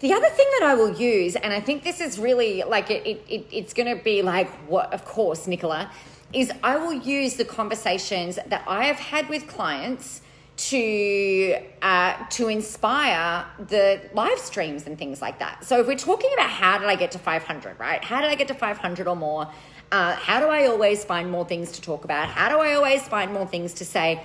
The 0.00 0.12
other 0.12 0.28
thing 0.28 0.46
that 0.58 0.66
I 0.66 0.74
will 0.74 0.92
use, 0.92 1.36
and 1.36 1.52
I 1.52 1.60
think 1.60 1.84
this 1.84 2.00
is 2.00 2.18
really 2.18 2.62
like 2.62 2.90
it, 2.90 3.06
it, 3.06 3.24
it 3.28 3.46
it's 3.52 3.74
going 3.74 3.96
to 3.96 4.02
be 4.02 4.22
like 4.22 4.50
what, 4.68 4.92
of 4.94 5.04
course, 5.04 5.46
Nicola, 5.46 5.90
is 6.32 6.50
I 6.62 6.76
will 6.76 6.94
use 6.94 7.34
the 7.36 7.44
conversations 7.44 8.38
that 8.46 8.64
I 8.66 8.84
have 8.84 8.96
had 8.96 9.28
with 9.28 9.46
clients 9.46 10.22
to 10.56 11.58
uh, 11.82 12.26
to 12.30 12.48
inspire 12.48 13.44
the 13.58 14.00
live 14.12 14.38
streams 14.38 14.86
and 14.86 14.96
things 14.96 15.20
like 15.20 15.38
that. 15.40 15.64
So 15.64 15.80
if 15.80 15.86
we're 15.86 15.96
talking 15.96 16.30
about 16.34 16.50
how 16.50 16.78
did 16.78 16.88
I 16.88 16.94
get 16.94 17.10
to 17.12 17.18
500, 17.18 17.78
right? 17.78 18.02
How 18.02 18.20
did 18.20 18.30
I 18.30 18.34
get 18.34 18.48
to 18.48 18.54
500 18.54 19.08
or 19.08 19.16
more? 19.16 19.48
Uh, 19.90 20.14
how 20.14 20.40
do 20.40 20.46
I 20.46 20.66
always 20.66 21.04
find 21.04 21.30
more 21.30 21.44
things 21.44 21.72
to 21.72 21.80
talk 21.82 22.04
about? 22.04 22.28
How 22.28 22.48
do 22.48 22.58
I 22.58 22.74
always 22.74 23.06
find 23.06 23.32
more 23.32 23.46
things 23.46 23.74
to 23.74 23.84
say? 23.84 24.22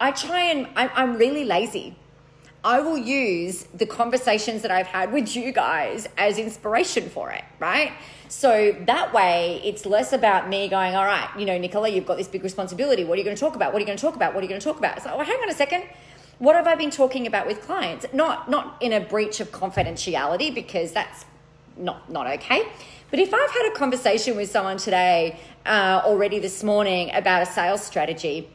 I 0.00 0.10
try 0.12 0.42
and 0.42 0.66
I, 0.76 0.88
I'm 0.88 1.16
really 1.16 1.44
lazy. 1.44 1.96
I 2.64 2.80
will 2.80 2.98
use 2.98 3.64
the 3.74 3.86
conversations 3.86 4.62
that 4.62 4.70
I've 4.70 4.86
had 4.86 5.12
with 5.12 5.36
you 5.36 5.52
guys 5.52 6.08
as 6.18 6.38
inspiration 6.38 7.08
for 7.08 7.30
it, 7.30 7.44
right? 7.60 7.92
So 8.28 8.74
that 8.86 9.14
way, 9.14 9.60
it's 9.64 9.86
less 9.86 10.12
about 10.12 10.48
me 10.48 10.68
going, 10.68 10.94
all 10.94 11.04
right, 11.04 11.28
you 11.38 11.46
know, 11.46 11.56
Nicola, 11.58 11.88
you've 11.88 12.06
got 12.06 12.16
this 12.16 12.26
big 12.26 12.42
responsibility. 12.42 13.04
What 13.04 13.14
are 13.14 13.18
you 13.18 13.24
going 13.24 13.36
to 13.36 13.40
talk 13.40 13.54
about? 13.54 13.72
What 13.72 13.78
are 13.78 13.80
you 13.80 13.86
going 13.86 13.98
to 13.98 14.02
talk 14.02 14.16
about? 14.16 14.34
What 14.34 14.40
are 14.40 14.42
you 14.42 14.48
going 14.48 14.60
to 14.60 14.64
talk 14.64 14.78
about? 14.78 14.96
It's 14.96 15.06
like, 15.06 15.16
well, 15.16 15.24
hang 15.24 15.38
on 15.40 15.48
a 15.48 15.54
second. 15.54 15.84
What 16.38 16.56
have 16.56 16.66
I 16.66 16.74
been 16.74 16.90
talking 16.90 17.26
about 17.26 17.46
with 17.46 17.62
clients? 17.62 18.04
Not 18.12 18.50
not 18.50 18.76
in 18.82 18.92
a 18.92 19.00
breach 19.00 19.40
of 19.40 19.52
confidentiality 19.52 20.54
because 20.54 20.92
that's 20.92 21.24
not 21.76 22.10
not 22.10 22.26
okay. 22.26 22.68
But 23.10 23.20
if 23.20 23.32
I've 23.32 23.50
had 23.50 23.72
a 23.72 23.74
conversation 23.74 24.36
with 24.36 24.50
someone 24.50 24.76
today 24.76 25.38
uh, 25.64 26.02
already 26.04 26.38
this 26.38 26.62
morning 26.62 27.10
about 27.14 27.42
a 27.42 27.46
sales 27.46 27.82
strategy 27.82 28.50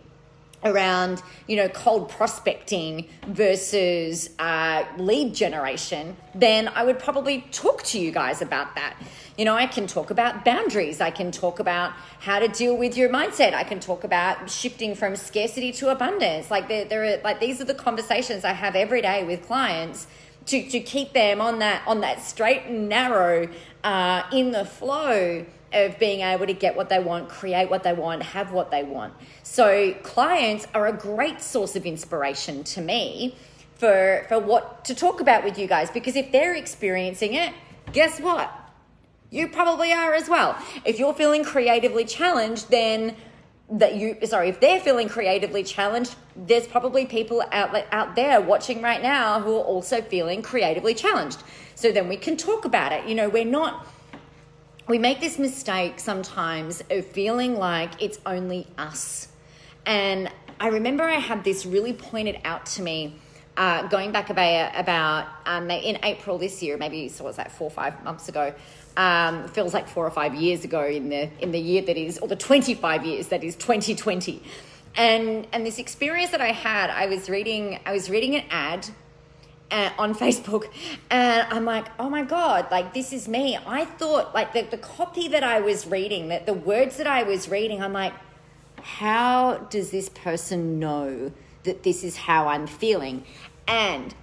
around 0.63 1.21
you 1.47 1.55
know 1.55 1.67
cold 1.69 2.09
prospecting 2.09 3.07
versus 3.27 4.29
uh, 4.39 4.83
lead 4.97 5.33
generation 5.33 6.15
then 6.35 6.67
i 6.69 6.83
would 6.83 6.99
probably 6.99 7.41
talk 7.51 7.83
to 7.83 7.99
you 7.99 8.11
guys 8.11 8.41
about 8.41 8.75
that. 8.75 8.95
You 9.37 9.45
know 9.45 9.55
i 9.55 9.65
can 9.65 9.87
talk 9.87 10.11
about 10.11 10.45
boundaries. 10.45 11.01
I 11.01 11.09
can 11.09 11.31
talk 11.31 11.59
about 11.59 11.93
how 12.19 12.39
to 12.39 12.47
deal 12.47 12.75
with 12.77 12.95
your 12.95 13.09
mindset. 13.09 13.53
I 13.53 13.63
can 13.63 13.79
talk 13.79 14.03
about 14.03 14.49
shifting 14.49 14.93
from 14.93 15.15
scarcity 15.15 15.71
to 15.73 15.89
abundance. 15.89 16.51
Like 16.51 16.67
there, 16.67 16.85
there 16.85 17.03
are 17.03 17.17
like 17.23 17.39
these 17.39 17.59
are 17.61 17.65
the 17.65 17.73
conversations 17.73 18.43
i 18.43 18.53
have 18.53 18.75
every 18.75 19.01
day 19.01 19.23
with 19.23 19.45
clients 19.47 20.07
to, 20.47 20.69
to 20.69 20.79
keep 20.79 21.13
them 21.13 21.41
on 21.41 21.59
that 21.59 21.83
on 21.87 22.01
that 22.01 22.21
straight 22.21 22.63
and 22.63 22.89
narrow 22.89 23.47
uh, 23.83 24.23
in 24.31 24.51
the 24.51 24.65
flow 24.65 25.45
of 25.73 25.97
being 25.99 26.21
able 26.21 26.45
to 26.45 26.53
get 26.53 26.75
what 26.75 26.89
they 26.89 26.99
want, 26.99 27.29
create 27.29 27.69
what 27.69 27.83
they 27.83 27.93
want, 27.93 28.23
have 28.23 28.51
what 28.51 28.71
they 28.71 28.83
want. 28.83 29.13
So 29.43 29.93
clients 30.03 30.67
are 30.73 30.87
a 30.87 30.93
great 30.93 31.41
source 31.41 31.75
of 31.75 31.85
inspiration 31.85 32.63
to 32.65 32.81
me 32.81 33.35
for 33.75 34.25
for 34.29 34.39
what 34.39 34.85
to 34.85 34.95
talk 34.95 35.21
about 35.21 35.43
with 35.43 35.57
you 35.57 35.67
guys 35.67 35.89
because 35.89 36.15
if 36.15 36.31
they're 36.31 36.55
experiencing 36.55 37.33
it, 37.33 37.53
guess 37.93 38.19
what? 38.19 38.51
You 39.29 39.47
probably 39.47 39.93
are 39.93 40.13
as 40.13 40.27
well. 40.27 40.57
If 40.85 40.99
you're 40.99 41.13
feeling 41.13 41.43
creatively 41.43 42.03
challenged, 42.05 42.69
then 42.69 43.15
that 43.71 43.95
you 43.95 44.17
sorry 44.25 44.49
if 44.49 44.59
they're 44.59 44.81
feeling 44.81 45.07
creatively 45.07 45.63
challenged 45.63 46.15
there's 46.35 46.67
probably 46.67 47.05
people 47.05 47.41
out 47.53 47.73
out 47.93 48.15
there 48.15 48.41
watching 48.41 48.81
right 48.81 49.01
now 49.01 49.39
who 49.39 49.55
are 49.55 49.63
also 49.63 50.01
feeling 50.01 50.41
creatively 50.41 50.93
challenged 50.93 51.41
so 51.73 51.89
then 51.89 52.09
we 52.09 52.17
can 52.17 52.35
talk 52.35 52.65
about 52.65 52.91
it 52.91 53.07
you 53.07 53.15
know 53.15 53.29
we're 53.29 53.45
not 53.45 53.87
we 54.87 54.97
make 54.97 55.19
this 55.19 55.39
mistake 55.39 55.99
sometimes 55.99 56.81
of 56.89 57.05
feeling 57.05 57.55
like 57.55 58.01
it's 58.01 58.19
only 58.25 58.67
us 58.77 59.27
and 59.85 60.29
i 60.59 60.67
remember 60.67 61.03
i 61.03 61.19
had 61.19 61.43
this 61.43 61.65
really 61.65 61.93
pointed 61.93 62.39
out 62.43 62.65
to 62.65 62.81
me 62.81 63.15
uh, 63.57 63.85
going 63.89 64.13
back 64.13 64.29
about 64.29 64.71
about 64.79 65.27
um, 65.45 65.69
in 65.69 65.99
april 66.03 66.37
this 66.37 66.63
year 66.63 66.77
maybe 66.77 67.09
so 67.09 67.23
was 67.23 67.35
that 67.35 67.51
four 67.51 67.67
or 67.67 67.71
five 67.71 68.01
months 68.03 68.29
ago 68.29 68.53
um, 68.97 69.47
feels 69.49 69.73
like 69.73 69.87
four 69.87 70.05
or 70.05 70.11
five 70.11 70.35
years 70.35 70.63
ago 70.63 70.85
in 70.85 71.09
the 71.09 71.29
in 71.41 71.51
the 71.51 71.59
year 71.59 71.81
that 71.83 71.97
is, 71.97 72.17
or 72.19 72.27
the 72.27 72.35
25 72.35 73.05
years 73.05 73.27
that 73.27 73.43
is 73.43 73.55
2020. 73.55 74.41
And 74.95 75.47
and 75.53 75.65
this 75.65 75.79
experience 75.79 76.31
that 76.31 76.41
I 76.41 76.51
had, 76.51 76.89
I 76.89 77.05
was 77.05 77.29
reading 77.29 77.79
I 77.85 77.93
was 77.93 78.09
reading 78.09 78.35
an 78.35 78.43
ad 78.49 78.87
uh, 79.71 79.89
on 79.97 80.13
Facebook, 80.13 80.65
and 81.09 81.47
I'm 81.49 81.65
like, 81.65 81.87
oh 81.99 82.09
my 82.09 82.23
god, 82.23 82.67
like 82.71 82.93
this 82.93 83.13
is 83.13 83.27
me. 83.27 83.57
I 83.65 83.85
thought 83.85 84.33
like 84.33 84.53
the, 84.53 84.63
the 84.63 84.77
copy 84.77 85.27
that 85.29 85.43
I 85.43 85.59
was 85.59 85.87
reading, 85.87 86.27
that 86.29 86.45
the 86.45 86.53
words 86.53 86.97
that 86.97 87.07
I 87.07 87.23
was 87.23 87.49
reading, 87.49 87.81
I'm 87.81 87.93
like, 87.93 88.13
how 88.81 89.57
does 89.69 89.91
this 89.91 90.09
person 90.09 90.79
know 90.79 91.31
that 91.63 91.83
this 91.83 92.03
is 92.03 92.17
how 92.17 92.47
I'm 92.47 92.67
feeling? 92.67 93.23
And 93.67 94.13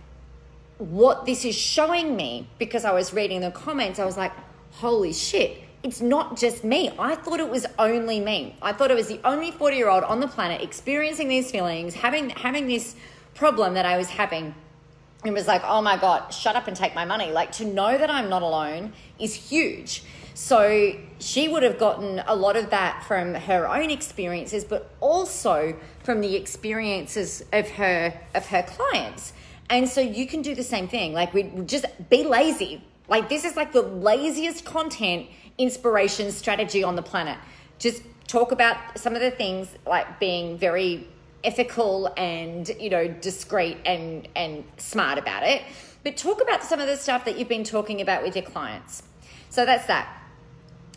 what 0.79 1.27
this 1.27 1.45
is 1.45 1.57
showing 1.57 2.17
me, 2.17 2.49
because 2.59 2.85
I 2.85 2.93
was 2.93 3.13
reading 3.13 3.41
the 3.41 3.51
comments, 3.51 3.99
I 3.99 4.05
was 4.05 4.17
like, 4.17 4.33
holy 4.73 5.13
shit, 5.13 5.63
it's 5.83 6.01
not 6.01 6.37
just 6.37 6.65
me. 6.65 6.91
I 6.99 7.15
thought 7.15 7.41
it 7.41 7.49
was 7.49 7.67
only 7.79 8.21
me. 8.21 8.57
I 8.61 8.73
thought 8.73 8.91
it 8.91 8.95
was 8.95 9.09
the 9.09 9.21
only 9.25 9.51
40 9.51 9.77
year 9.77 9.89
old 9.89 10.05
on 10.05 10.21
the 10.21 10.29
planet 10.29 10.61
experiencing 10.61 11.29
these 11.29 11.51
feelings, 11.51 11.95
having 11.95 12.31
having 12.31 12.67
this 12.67 12.97
problem 13.35 13.75
that 13.75 13.87
I 13.87 13.97
was 13.97 14.09
having. 14.09 14.55
It 15.25 15.33
was 15.33 15.47
like, 15.47 15.63
oh 15.65 15.83
my 15.83 15.97
God, 15.97 16.31
shut 16.33 16.55
up 16.55 16.69
and 16.69 16.77
take 16.77 16.95
my 16.95 17.05
money. 17.05 17.33
Like 17.33 17.53
to 17.53 17.65
know 17.65 17.99
that 17.99 18.11
I'm 18.11 18.29
not 18.29 18.43
alone 18.43 18.93
is 19.19 19.35
huge. 19.35 20.03
So 20.35 20.93
she 21.19 21.49
would 21.49 21.65
have 21.65 21.79
gotten 21.79 22.23
a 22.27 22.37
lot 22.37 22.57
of 22.57 22.71
that 22.71 23.05
from 23.09 23.35
her 23.35 23.69
own 23.69 23.91
experiences, 23.91 24.65
but 24.65 24.91
also 25.01 25.77
from 26.05 26.21
the 26.21 26.37
experiences 26.37 27.45
of 27.53 27.69
her 27.71 28.19
of 28.35 28.47
her 28.47 28.63
clients. 28.63 29.33
And 29.69 29.89
so 29.89 30.01
you 30.01 30.27
can 30.27 30.43
do 30.43 30.55
the 30.55 30.63
same 30.63 30.87
thing. 30.87 31.13
Like 31.13 31.35
we 31.35 31.51
just 31.67 31.87
be 32.09 32.23
lazy. 32.23 32.83
Like, 33.09 33.29
this 33.29 33.45
is 33.45 33.57
like 33.57 33.73
the 33.73 33.83
laziest 33.83 34.65
content 34.65 35.27
inspiration 35.57 36.31
strategy 36.31 36.85
on 36.85 36.95
the 36.95 37.03
planet. 37.03 37.39
Just 37.79 38.03
talk 38.27 38.53
about 38.53 38.77
some 38.99 39.15
of 39.15 39.21
the 39.21 39.31
things 39.31 39.69
like 39.87 40.21
being 40.21 40.59
very 40.59 41.09
ethical 41.45 42.13
and, 42.17 42.69
you 42.81 42.91
know, 42.91 43.09
discreet 43.09 43.79
and, 43.85 44.29
and 44.35 44.65
smart 44.77 45.19
about 45.19 45.43
it. 45.43 45.63
But 46.05 46.17
talk 46.17 46.41
about 46.41 46.63
some 46.63 46.81
of 46.81 46.87
the 46.87 46.97
stuff 46.97 47.25
that 47.25 47.39
you've 47.39 47.49
been 47.49 47.65
talking 47.65 48.01
about 48.01 48.23
with 48.23 48.37
your 48.37 48.45
clients. 48.45 49.03
So 49.51 49.65
that's 49.65 49.87
that. 49.87 50.15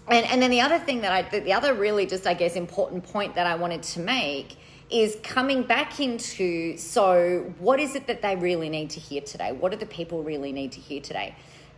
And, 0.08 0.26
and 0.26 0.42
then 0.42 0.52
the 0.52 0.62
other 0.62 0.80
thing 0.80 1.02
that 1.02 1.12
I, 1.12 1.40
the 1.40 1.54
other 1.54 1.74
really 1.74 2.06
just, 2.06 2.28
I 2.28 2.34
guess, 2.34 2.56
important 2.56 3.04
point 3.04 3.36
that 3.36 3.48
I 3.48 3.56
wanted 3.56 3.84
to 3.84 4.00
make 4.00 4.58
is 4.90 5.18
coming 5.24 5.64
back 5.64 6.00
into 6.00 6.76
so 6.78 7.54
what 7.60 7.80
is 7.80 7.96
it 7.96 8.08
that 8.08 8.22
they 8.22 8.36
really 8.36 8.68
need 8.68 8.90
to 8.92 9.00
hear 9.00 9.22
today? 9.22 9.54
What 9.54 9.72
do 9.72 9.78
the 9.78 9.86
people 9.86 10.22
really 10.22 10.52
need 10.52 10.74
to 10.74 10.82
hear 10.82 11.02
today? 11.02 11.36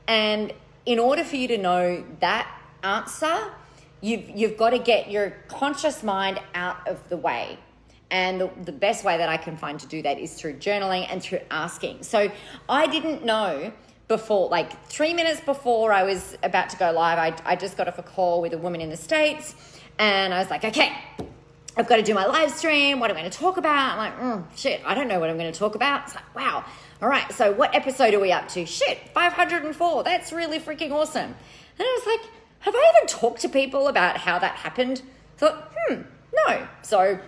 And 0.07 0.51
in 0.85 0.99
order 0.99 1.23
for 1.23 1.35
you 1.35 1.47
to 1.49 1.57
know 1.57 2.03
that 2.21 2.47
answer, 2.83 3.51
you've, 4.01 4.29
you've 4.29 4.57
got 4.57 4.71
to 4.71 4.79
get 4.79 5.11
your 5.11 5.31
conscious 5.47 6.01
mind 6.01 6.41
out 6.55 6.87
of 6.87 7.07
the 7.09 7.17
way. 7.17 7.59
And 8.13 8.39
the, 8.39 8.51
the 8.65 8.71
best 8.71 9.03
way 9.03 9.17
that 9.17 9.27
I 9.27 9.37
can 9.37 9.57
find 9.57 9.79
to 9.79 9.87
do 9.87 10.03
that 10.03 10.19
is 10.19 10.35
through 10.35 10.57
journaling 10.57 11.07
and 11.09 11.19
through 11.19 11.39
asking. 11.49 12.03
So 12.03 12.31
I 12.69 12.85
didn't 12.85 13.25
know 13.25 13.73
before, 14.07 14.49
like 14.49 14.85
three 14.85 15.15
minutes 15.15 15.41
before 15.41 15.91
I 15.91 16.03
was 16.03 16.37
about 16.43 16.69
to 16.69 16.77
go 16.77 16.91
live, 16.91 17.17
I, 17.17 17.35
I 17.43 17.55
just 17.55 17.75
got 17.75 17.87
off 17.87 17.97
a 17.97 18.03
call 18.03 18.39
with 18.39 18.53
a 18.53 18.57
woman 18.59 18.81
in 18.81 18.91
the 18.91 18.97
States. 18.97 19.55
And 19.97 20.31
I 20.31 20.37
was 20.37 20.51
like, 20.51 20.63
okay, 20.63 20.95
I've 21.75 21.87
got 21.87 21.95
to 21.95 22.03
do 22.03 22.13
my 22.13 22.27
live 22.27 22.51
stream. 22.51 22.99
What 22.99 23.09
am 23.09 23.17
I 23.17 23.21
going 23.21 23.31
to 23.31 23.37
talk 23.37 23.57
about? 23.57 23.93
I'm 23.93 23.97
like, 23.97 24.19
mm, 24.19 24.57
shit, 24.57 24.83
I 24.85 24.93
don't 24.93 25.07
know 25.07 25.19
what 25.19 25.31
I'm 25.31 25.37
going 25.39 25.51
to 25.51 25.57
talk 25.57 25.73
about. 25.73 26.03
It's 26.03 26.13
like, 26.13 26.35
wow, 26.35 26.63
all 27.01 27.09
right, 27.09 27.31
so 27.33 27.51
what 27.51 27.73
episode 27.73 28.13
are 28.13 28.19
we 28.19 28.31
up 28.31 28.47
to? 28.49 28.63
Shit, 28.67 28.99
504. 29.15 30.03
That's 30.03 30.31
really 30.31 30.59
freaking 30.59 30.91
awesome. 30.91 31.23
And 31.23 31.35
I 31.79 31.99
was 31.99 32.05
like, 32.05 32.31
have 32.59 32.75
I 32.75 32.93
ever 32.95 33.07
talked 33.07 33.41
to 33.41 33.49
people 33.49 33.87
about 33.87 34.17
how 34.17 34.37
that 34.37 34.57
happened? 34.57 35.01
Thought, 35.37 35.73
hmm, 35.75 36.01
no. 36.47 36.67
So 36.83 37.19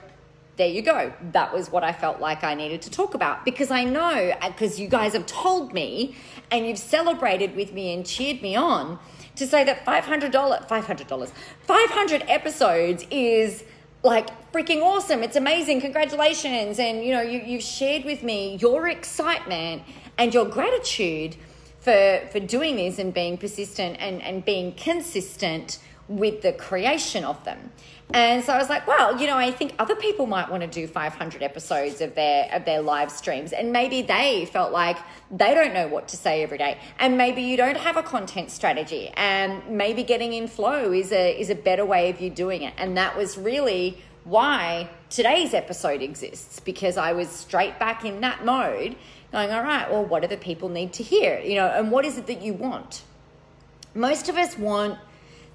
there 0.57 0.67
you 0.67 0.81
go. 0.81 1.11
That 1.31 1.53
was 1.53 1.69
what 1.69 1.83
I 1.83 1.91
felt 1.91 2.19
like 2.19 2.43
I 2.43 2.53
needed 2.53 2.81
to 2.83 2.91
talk 2.91 3.13
about 3.13 3.43
because 3.43 3.71
I 3.71 3.83
know, 3.83 4.33
uh, 4.41 4.49
because 4.49 4.79
you 4.79 4.87
guys 4.87 5.13
have 5.13 5.25
told 5.25 5.73
me 5.73 6.15
and 6.49 6.65
you've 6.65 6.77
celebrated 6.77 7.55
with 7.55 7.73
me 7.73 7.93
and 7.93 8.05
cheered 8.05 8.41
me 8.41 8.55
on 8.55 8.99
to 9.35 9.45
say 9.45 9.63
that 9.65 9.85
$500, 9.85 10.31
$500, 10.31 11.31
500 11.61 12.23
episodes 12.27 13.05
is 13.11 13.63
like 14.03 14.51
freaking 14.53 14.81
awesome. 14.81 15.23
It's 15.23 15.35
amazing. 15.35 15.81
Congratulations. 15.81 16.79
And 16.79 17.03
you 17.03 17.11
know, 17.11 17.21
you, 17.21 17.41
you've 17.41 17.63
shared 17.63 18.05
with 18.05 18.23
me 18.23 18.57
your 18.61 18.87
excitement 18.87 19.83
and 20.17 20.33
your 20.33 20.45
gratitude 20.45 21.35
for 21.81 22.21
for 22.31 22.39
doing 22.39 22.77
this 22.77 22.97
and 22.97 23.13
being 23.13 23.37
persistent 23.37 23.97
and, 23.99 24.21
and 24.21 24.45
being 24.45 24.71
consistent 24.73 25.79
with 26.07 26.41
the 26.41 26.53
creation 26.53 27.23
of 27.23 27.43
them. 27.43 27.71
And 28.13 28.43
so 28.45 28.53
I 28.53 28.57
was 28.57 28.69
like, 28.69 28.87
well, 28.87 29.19
you 29.19 29.27
know, 29.27 29.35
I 29.35 29.51
think 29.51 29.73
other 29.79 29.95
people 29.95 30.27
might 30.27 30.49
want 30.49 30.61
to 30.61 30.67
do 30.67 30.87
500 30.87 31.41
episodes 31.41 32.01
of 32.01 32.13
their 32.15 32.47
of 32.53 32.63
their 32.63 32.81
live 32.81 33.11
streams, 33.11 33.51
and 33.51 33.71
maybe 33.71 34.03
they 34.03 34.45
felt 34.53 34.71
like 34.71 34.97
they 35.31 35.53
don't 35.53 35.73
know 35.73 35.87
what 35.87 36.07
to 36.09 36.17
say 36.17 36.43
every 36.43 36.57
day, 36.57 36.77
and 36.99 37.17
maybe 37.17 37.41
you 37.41 37.57
don't 37.57 37.77
have 37.77 37.97
a 37.97 38.03
content 38.03 38.51
strategy, 38.51 39.11
and 39.15 39.67
maybe 39.67 40.03
getting 40.03 40.33
in 40.33 40.47
flow 40.47 40.91
is 40.93 41.11
a 41.11 41.39
is 41.39 41.49
a 41.49 41.55
better 41.55 41.83
way 41.83 42.09
of 42.09 42.21
you 42.21 42.29
doing 42.29 42.61
it. 42.61 42.73
And 42.77 42.95
that 42.95 43.17
was 43.17 43.37
really 43.37 43.97
why 44.23 44.89
today's 45.09 45.53
episode 45.53 46.01
exists 46.01 46.59
because 46.59 46.97
I 46.97 47.13
was 47.13 47.29
straight 47.29 47.79
back 47.79 48.05
in 48.05 48.21
that 48.21 48.45
mode, 48.45 48.95
going, 49.31 49.51
all 49.51 49.63
right, 49.63 49.89
well, 49.89 50.05
what 50.05 50.21
do 50.21 50.27
the 50.27 50.37
people 50.37 50.69
need 50.69 50.93
to 50.93 51.03
hear, 51.03 51.39
you 51.39 51.55
know, 51.55 51.67
and 51.67 51.91
what 51.91 52.05
is 52.05 52.17
it 52.17 52.27
that 52.27 52.41
you 52.41 52.53
want? 52.53 53.03
Most 53.93 54.29
of 54.29 54.35
us 54.35 54.57
want 54.57 54.99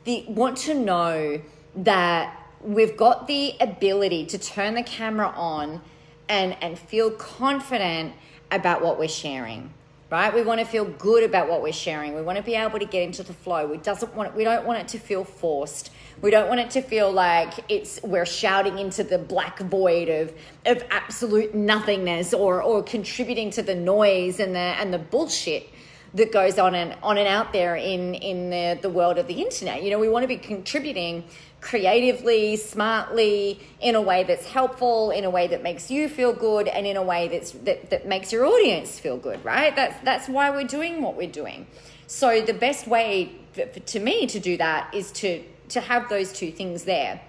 the 0.05 0.25
want 0.29 0.57
to 0.59 0.75
know 0.75 1.41
that 1.77 2.37
we've 2.63 2.97
got 2.97 3.27
the 3.27 3.55
ability 3.61 4.27
to 4.27 4.39
turn 4.39 4.75
the 4.75 4.83
camera 4.83 5.33
on 5.37 5.81
and 6.29 6.57
and 6.63 6.79
feel 6.79 7.11
confident 7.11 8.13
about 8.51 8.83
what 8.83 8.99
we're 8.99 9.09
sharing 9.09 9.73
right? 10.11 10.35
We 10.35 10.43
want 10.43 10.59
to 10.61 10.67
feel 10.67 10.85
good 10.85 11.23
about 11.23 11.49
what 11.49 11.63
we're 11.63 11.73
sharing. 11.73 12.15
We 12.15 12.23
want 12.23 12.37
to 12.37 12.43
be 12.43 12.57
able 12.57 12.79
to 12.79 12.85
get 12.85 13.03
into 13.03 13.23
the 13.23 13.33
flow. 13.33 13.67
We 13.67 13.77
doesn't 13.79 14.15
want 14.15 14.35
we 14.35 14.45
don't 14.45 14.67
want 14.67 14.81
it 14.81 14.89
to 14.89 14.99
feel 14.99 15.25
forced. 15.25 15.91
We 16.21 16.31
don't 16.31 16.49
want 16.49 16.61
it 16.61 16.71
to 16.71 16.83
feel 16.83 17.11
like 17.11 17.55
it's 17.71 18.03
we're 18.03 18.27
shouting 18.27 18.79
into 18.79 19.05
the 19.05 19.19
black 19.19 19.61
void 19.61 20.09
of 20.09 20.33
of 20.67 20.83
absolute 20.91 21.55
nothingness 21.55 22.35
or 22.35 22.63
or 22.63 22.83
contributing 22.83 23.51
to 23.53 23.63
the 23.63 23.75
noise 23.75 24.41
and 24.41 24.55
the 24.55 24.59
and 24.59 24.93
the 24.93 24.99
bullshit 24.99 25.71
that 26.15 26.33
goes 26.33 26.59
on 26.59 26.75
and 26.75 26.97
on 27.05 27.17
and 27.17 27.29
out 27.29 27.53
there 27.53 27.77
in 27.77 28.15
in 28.17 28.51
the, 28.51 28.79
the 28.83 28.91
world 28.91 29.17
of 29.17 29.29
the 29.29 29.41
internet. 29.41 29.83
You 29.83 29.91
know, 29.91 29.99
we 30.01 30.09
want 30.09 30.25
to 30.25 30.29
be 30.29 30.37
contributing 30.37 31.25
creatively, 31.61 32.57
smartly, 32.57 33.61
in 33.81 33.95
a 33.95 34.01
way 34.01 34.25
that's 34.25 34.47
helpful, 34.47 35.11
in 35.11 35.25
a 35.25 35.31
way 35.31 35.47
that 35.47 35.63
makes 35.63 35.91
you 35.91 36.09
feel 36.09 36.33
good, 36.33 36.69
and 36.69 36.87
in 36.87 36.97
a 36.97 37.03
way 37.03 37.29
that's 37.29 37.53
that, 37.53 37.91
that 37.91 38.07
makes 38.07 38.33
your 38.33 38.47
audience 38.47 38.99
feel 38.99 39.17
good, 39.17 39.45
right? 39.45 39.75
That's 39.77 40.03
that's 40.05 40.29
why 40.29 40.51
we're 40.51 40.67
doing 40.67 41.03
what 41.03 41.17
we're 41.17 41.31
doing. 41.31 41.67
So 42.07 42.41
the 42.41 42.55
best 42.55 42.87
way 42.87 43.33
for, 43.53 43.67
to 43.67 44.01
me 44.01 44.27
to 44.27 44.41
do 44.41 44.57
that 44.57 44.95
is 44.95 45.13
to 45.13 45.43
to 45.71 45.81
have 45.81 46.09
those 46.09 46.33
two 46.33 46.51
things 46.51 46.85
there. 46.85 47.21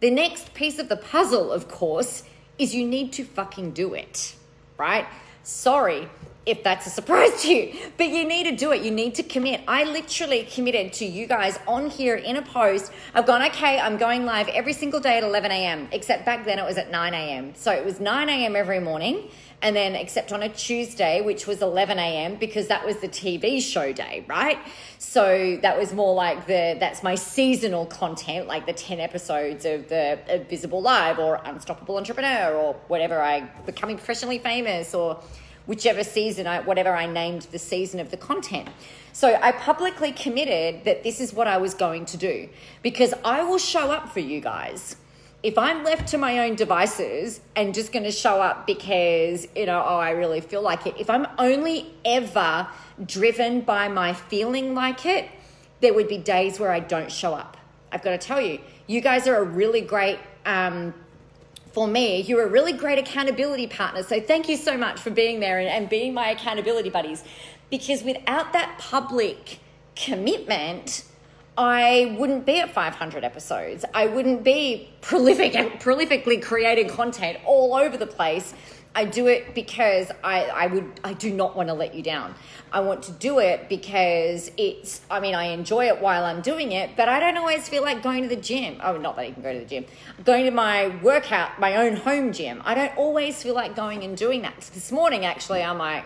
The 0.00 0.10
next 0.10 0.52
piece 0.54 0.78
of 0.78 0.88
the 0.88 0.96
puzzle, 0.96 1.50
of 1.50 1.68
course, 1.68 2.24
is 2.58 2.74
you 2.74 2.86
need 2.86 3.12
to 3.14 3.24
fucking 3.24 3.72
do 3.72 3.94
it, 3.94 4.34
right? 4.76 5.06
Sorry, 5.44 6.08
if 6.46 6.62
that's 6.62 6.86
a 6.86 6.90
surprise 6.90 7.42
to 7.42 7.48
you, 7.52 7.74
but 7.96 8.08
you 8.08 8.24
need 8.26 8.44
to 8.44 8.54
do 8.54 8.72
it. 8.72 8.82
You 8.82 8.90
need 8.90 9.14
to 9.14 9.22
commit. 9.22 9.62
I 9.66 9.84
literally 9.84 10.44
committed 10.44 10.92
to 10.94 11.06
you 11.06 11.26
guys 11.26 11.58
on 11.66 11.88
here 11.88 12.16
in 12.16 12.36
a 12.36 12.42
post. 12.42 12.92
I've 13.14 13.26
gone, 13.26 13.42
okay, 13.42 13.80
I'm 13.80 13.96
going 13.96 14.24
live 14.26 14.48
every 14.48 14.74
single 14.74 15.00
day 15.00 15.16
at 15.16 15.22
11 15.22 15.50
a.m., 15.50 15.88
except 15.92 16.24
back 16.26 16.44
then 16.44 16.58
it 16.58 16.64
was 16.64 16.76
at 16.76 16.90
9 16.90 17.14
a.m. 17.14 17.54
So 17.54 17.72
it 17.72 17.84
was 17.84 17.98
9 17.98 18.28
a.m. 18.28 18.56
every 18.56 18.80
morning. 18.80 19.30
and 19.64 19.74
then 19.74 19.94
except 19.94 20.30
on 20.30 20.42
a 20.42 20.48
Tuesday, 20.50 21.22
which 21.22 21.46
was 21.46 21.62
11 21.62 21.98
a.m., 21.98 22.36
because 22.36 22.68
that 22.68 22.84
was 22.84 22.98
the 22.98 23.08
TV 23.08 23.62
show 23.62 23.94
day, 23.94 24.22
right? 24.28 24.58
So 24.98 25.58
that 25.62 25.78
was 25.78 25.94
more 25.94 26.14
like 26.14 26.46
the 26.46 26.76
that's 26.78 27.02
my 27.02 27.14
seasonal 27.14 27.86
content, 27.86 28.46
like 28.46 28.66
the 28.66 28.74
10 28.74 29.00
episodes 29.00 29.64
of 29.64 29.88
the 29.88 30.18
of 30.28 30.50
Visible 30.50 30.82
Live 30.82 31.18
or 31.18 31.40
Unstoppable 31.46 31.96
Entrepreneur 31.96 32.54
or 32.54 32.74
whatever 32.88 33.20
I 33.20 33.40
becoming 33.64 33.96
professionally 33.96 34.38
famous 34.38 34.94
or 34.94 35.22
whichever 35.66 36.04
season 36.04 36.46
I 36.46 36.60
whatever 36.60 36.94
I 36.94 37.06
named 37.06 37.42
the 37.52 37.58
season 37.58 38.00
of 38.00 38.10
the 38.10 38.16
content. 38.16 38.68
So 39.12 39.38
I 39.40 39.52
publicly 39.52 40.12
committed 40.12 40.84
that 40.84 41.04
this 41.04 41.20
is 41.20 41.32
what 41.32 41.46
I 41.46 41.58
was 41.58 41.74
going 41.74 42.04
to 42.06 42.16
do 42.16 42.48
because 42.82 43.14
I 43.24 43.44
will 43.44 43.58
show 43.58 43.90
up 43.90 44.12
for 44.12 44.20
you 44.20 44.40
guys. 44.40 44.96
If 45.42 45.58
I'm 45.58 45.84
left 45.84 46.08
to 46.08 46.18
my 46.18 46.38
own 46.38 46.54
devices 46.54 47.40
and 47.54 47.74
just 47.74 47.92
going 47.92 48.04
to 48.04 48.10
show 48.10 48.40
up 48.40 48.66
because, 48.66 49.46
you 49.54 49.66
know, 49.66 49.84
oh, 49.86 49.98
I 49.98 50.10
really 50.10 50.40
feel 50.40 50.62
like 50.62 50.86
it, 50.86 50.94
if 50.98 51.10
I'm 51.10 51.26
only 51.38 51.94
ever 52.04 52.66
driven 53.04 53.60
by 53.60 53.88
my 53.88 54.14
feeling 54.14 54.74
like 54.74 55.04
it, 55.04 55.28
there 55.80 55.92
would 55.92 56.08
be 56.08 56.16
days 56.16 56.58
where 56.58 56.70
I 56.70 56.80
don't 56.80 57.12
show 57.12 57.34
up. 57.34 57.58
I've 57.92 58.02
got 58.02 58.18
to 58.18 58.26
tell 58.26 58.40
you, 58.40 58.58
you 58.86 59.02
guys 59.02 59.28
are 59.28 59.36
a 59.36 59.44
really 59.44 59.82
great 59.82 60.18
um, 60.46 60.94
for 61.74 61.88
me, 61.88 62.20
you're 62.20 62.44
a 62.44 62.48
really 62.48 62.72
great 62.72 62.98
accountability 62.98 63.66
partner. 63.66 64.04
So 64.04 64.20
thank 64.20 64.48
you 64.48 64.56
so 64.56 64.78
much 64.78 65.00
for 65.00 65.10
being 65.10 65.40
there 65.40 65.58
and, 65.58 65.68
and 65.68 65.88
being 65.88 66.14
my 66.14 66.30
accountability 66.30 66.88
buddies. 66.88 67.24
Because 67.68 68.04
without 68.04 68.52
that 68.52 68.78
public 68.78 69.58
commitment, 69.96 71.04
I 71.58 72.16
wouldn't 72.16 72.46
be 72.46 72.60
at 72.60 72.72
500 72.72 73.24
episodes. 73.24 73.84
I 73.92 74.06
wouldn't 74.06 74.44
be 74.44 74.88
prolific, 75.00 75.52
prolifically 75.80 76.40
creating 76.40 76.88
content 76.90 77.38
all 77.44 77.74
over 77.74 77.96
the 77.96 78.06
place 78.06 78.54
I 78.96 79.04
do 79.04 79.26
it 79.26 79.54
because 79.54 80.10
I, 80.22 80.44
I 80.44 80.66
would 80.68 81.00
I 81.02 81.14
do 81.14 81.32
not 81.32 81.56
want 81.56 81.68
to 81.68 81.74
let 81.74 81.94
you 81.94 82.02
down. 82.02 82.34
I 82.72 82.80
want 82.80 83.02
to 83.04 83.12
do 83.12 83.40
it 83.40 83.68
because 83.68 84.52
it's 84.56 85.00
I 85.10 85.18
mean 85.18 85.34
I 85.34 85.46
enjoy 85.46 85.86
it 85.86 86.00
while 86.00 86.24
I'm 86.24 86.40
doing 86.40 86.72
it, 86.72 86.90
but 86.96 87.08
I 87.08 87.18
don't 87.18 87.36
always 87.36 87.68
feel 87.68 87.82
like 87.82 88.02
going 88.02 88.22
to 88.22 88.28
the 88.28 88.40
gym. 88.40 88.80
Oh, 88.82 88.96
not 88.96 89.16
that 89.16 89.22
I 89.22 89.30
can 89.32 89.42
go 89.42 89.52
to 89.52 89.58
the 89.58 89.64
gym. 89.64 89.84
Going 90.24 90.44
to 90.44 90.52
my 90.52 90.88
workout, 91.02 91.58
my 91.58 91.76
own 91.76 91.96
home 91.96 92.32
gym. 92.32 92.62
I 92.64 92.74
don't 92.74 92.96
always 92.96 93.42
feel 93.42 93.54
like 93.54 93.74
going 93.74 94.04
and 94.04 94.16
doing 94.16 94.42
that. 94.42 94.70
This 94.72 94.92
morning 94.92 95.24
actually 95.24 95.62
I'm 95.62 95.78
like 95.78 96.04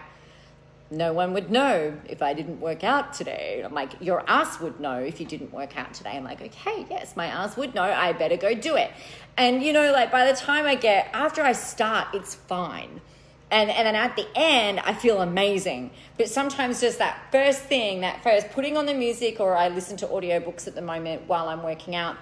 no 0.90 1.12
one 1.12 1.34
would 1.34 1.50
know 1.50 1.94
if 2.06 2.22
I 2.22 2.32
didn't 2.32 2.60
work 2.60 2.82
out 2.82 3.12
today. 3.12 3.62
I'm 3.62 3.74
like, 3.74 3.92
your 4.00 4.24
ass 4.28 4.58
would 4.60 4.80
know 4.80 4.98
if 4.98 5.20
you 5.20 5.26
didn't 5.26 5.52
work 5.52 5.76
out 5.76 5.92
today. 5.92 6.10
I'm 6.10 6.24
like, 6.24 6.40
okay, 6.40 6.86
yes, 6.88 7.14
my 7.14 7.26
ass 7.26 7.56
would 7.58 7.74
know. 7.74 7.82
I 7.82 8.12
better 8.12 8.38
go 8.38 8.54
do 8.54 8.76
it. 8.76 8.90
And 9.36 9.62
you 9.62 9.72
know, 9.72 9.92
like 9.92 10.10
by 10.10 10.30
the 10.30 10.36
time 10.36 10.64
I 10.64 10.76
get 10.76 11.10
after 11.12 11.42
I 11.42 11.52
start, 11.52 12.08
it's 12.14 12.34
fine. 12.34 13.02
And 13.50 13.70
and 13.70 13.86
then 13.86 13.94
at 13.94 14.16
the 14.16 14.26
end, 14.34 14.80
I 14.80 14.94
feel 14.94 15.20
amazing. 15.20 15.90
But 16.16 16.28
sometimes 16.28 16.80
just 16.80 16.98
that 16.98 17.20
first 17.30 17.60
thing, 17.60 18.00
that 18.00 18.22
first 18.22 18.50
putting 18.50 18.76
on 18.78 18.86
the 18.86 18.94
music, 18.94 19.40
or 19.40 19.54
I 19.54 19.68
listen 19.68 19.98
to 19.98 20.06
audiobooks 20.06 20.66
at 20.66 20.74
the 20.74 20.82
moment 20.82 21.28
while 21.28 21.48
I'm 21.48 21.62
working 21.62 21.96
out, 21.96 22.16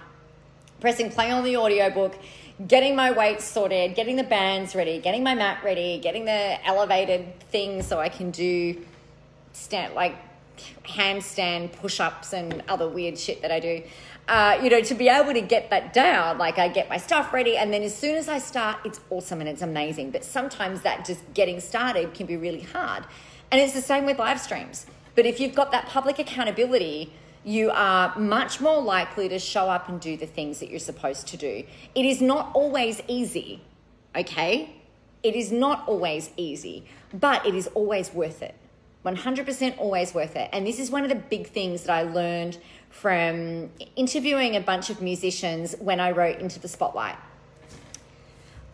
pressing 0.81 1.09
play 1.09 1.31
on 1.31 1.45
the 1.45 1.55
audiobook 1.55 2.17
getting 2.65 2.95
my 2.95 3.11
weights 3.11 3.45
sorted, 3.45 3.95
getting 3.95 4.15
the 4.15 4.23
bands 4.23 4.75
ready, 4.75 4.99
getting 4.99 5.23
my 5.23 5.35
mat 5.35 5.63
ready, 5.63 5.99
getting 5.99 6.25
the 6.25 6.65
elevated 6.65 7.39
thing 7.51 7.83
so 7.83 7.99
I 7.99 8.09
can 8.09 8.31
do 8.31 8.83
stand 9.53 9.93
like 9.93 10.15
handstand 10.83 11.71
push-ups 11.73 12.33
and 12.33 12.63
other 12.67 12.87
weird 12.87 13.17
shit 13.17 13.41
that 13.41 13.51
I 13.51 13.59
do. 13.59 13.83
Uh, 14.27 14.59
you 14.61 14.69
know, 14.69 14.81
to 14.81 14.95
be 14.95 15.07
able 15.07 15.33
to 15.33 15.41
get 15.41 15.69
that 15.69 15.93
down, 15.93 16.37
like 16.37 16.57
I 16.57 16.67
get 16.67 16.89
my 16.89 16.97
stuff 16.97 17.31
ready, 17.31 17.57
and 17.57 17.71
then 17.73 17.83
as 17.83 17.95
soon 17.95 18.15
as 18.15 18.27
I 18.27 18.39
start, 18.39 18.77
it's 18.83 18.99
awesome 19.09 19.39
and 19.39 19.47
it's 19.47 19.61
amazing. 19.61 20.11
But 20.11 20.25
sometimes 20.25 20.81
that 20.81 21.05
just 21.05 21.21
getting 21.33 21.59
started 21.59 22.13
can 22.13 22.25
be 22.25 22.35
really 22.35 22.61
hard. 22.61 23.05
And 23.51 23.61
it's 23.61 23.73
the 23.73 23.81
same 23.81 24.05
with 24.05 24.19
live 24.19 24.41
streams. 24.41 24.85
But 25.15 25.25
if 25.25 25.39
you've 25.39 25.55
got 25.55 25.71
that 25.71 25.87
public 25.87 26.19
accountability, 26.19 27.13
you 27.47 27.71
are 27.71 28.13
much 28.19 28.59
more 28.59 28.81
likely 28.81 29.29
to 29.29 29.39
show 29.39 29.69
up 29.69 29.87
and 29.87 30.01
do 30.01 30.17
the 30.17 30.25
things 30.25 30.59
that 30.59 30.69
you're 30.69 30.79
supposed 30.79 31.27
to 31.27 31.37
do. 31.37 31.63
It 31.95 32.05
is 32.05 32.21
not 32.21 32.51
always 32.53 33.01
easy, 33.07 33.61
okay? 34.13 34.75
It 35.23 35.33
is 35.33 35.49
not 35.49 35.87
always 35.87 36.29
easy, 36.35 36.83
but 37.13 37.45
it 37.45 37.55
is 37.55 37.67
always 37.67 38.13
worth 38.13 38.41
it. 38.41 38.53
100% 39.05 39.79
always 39.79 40.13
worth 40.13 40.35
it. 40.35 40.49
And 40.51 40.67
this 40.67 40.77
is 40.77 40.91
one 40.91 41.03
of 41.03 41.09
the 41.09 41.15
big 41.15 41.47
things 41.47 41.83
that 41.83 41.93
I 41.93 42.01
learned 42.01 42.57
from 42.89 43.69
interviewing 43.95 44.57
a 44.57 44.61
bunch 44.61 44.89
of 44.89 45.01
musicians 45.01 45.73
when 45.79 46.01
I 46.01 46.11
wrote 46.11 46.39
Into 46.39 46.59
the 46.59 46.67
Spotlight. 46.67 47.15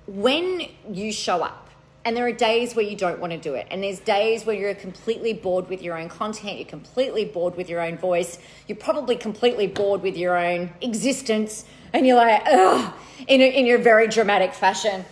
When 0.08 0.68
you 0.90 1.12
show 1.12 1.44
up, 1.44 1.63
and 2.06 2.18
there 2.18 2.26
are 2.26 2.32
days 2.32 2.76
where 2.76 2.86
you 2.86 2.96
don't 2.96 3.20
want 3.20 3.32
to 3.32 3.40
do 3.40 3.54
it. 3.54 3.68
And 3.72 3.82
there's 3.82 4.00
days 4.00 4.46
where 4.46 4.56
you're 4.56 4.74
completely 4.76 5.34
bored 5.34 5.70
with 5.70 5.82
your 5.82 5.98
own 5.98 6.10
content, 6.10 6.58
you're 6.58 6.68
completely 6.68 7.26
bored 7.26 7.56
with 7.56 7.70
your 7.70 7.82
own 7.82 7.98
voice, 7.98 8.40
you're 8.68 8.78
probably 8.78 9.16
completely 9.16 9.68
bored 9.68 10.02
with 10.02 10.18
your 10.18 10.38
own 10.38 10.74
existence, 10.82 11.66
and 11.94 12.06
you're 12.06 12.18
like, 12.18 12.42
ugh, 12.46 12.94
in, 13.28 13.42
a, 13.42 13.50
in 13.58 13.66
your 13.66 13.78
very 13.78 14.08
dramatic 14.08 14.54
fashion, 14.54 15.06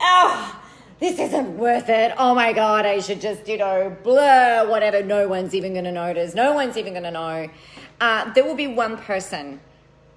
oh, 0.00 0.62
this 0.98 1.18
isn't 1.18 1.58
worth 1.58 1.88
it. 1.88 2.12
Oh 2.16 2.34
my 2.34 2.52
God, 2.52 2.86
I 2.86 3.00
should 3.00 3.20
just, 3.20 3.46
you 3.48 3.58
know, 3.58 3.94
blur, 4.02 4.66
whatever. 4.68 5.02
No 5.02 5.28
one's 5.28 5.54
even 5.54 5.72
going 5.72 5.84
to 5.84 5.92
notice. 5.92 6.34
No 6.34 6.54
one's 6.54 6.76
even 6.76 6.94
going 6.94 7.04
to 7.04 7.10
know. 7.10 7.50
Uh, 8.00 8.32
there 8.32 8.44
will 8.44 8.54
be 8.54 8.66
one 8.66 8.96
person 8.96 9.60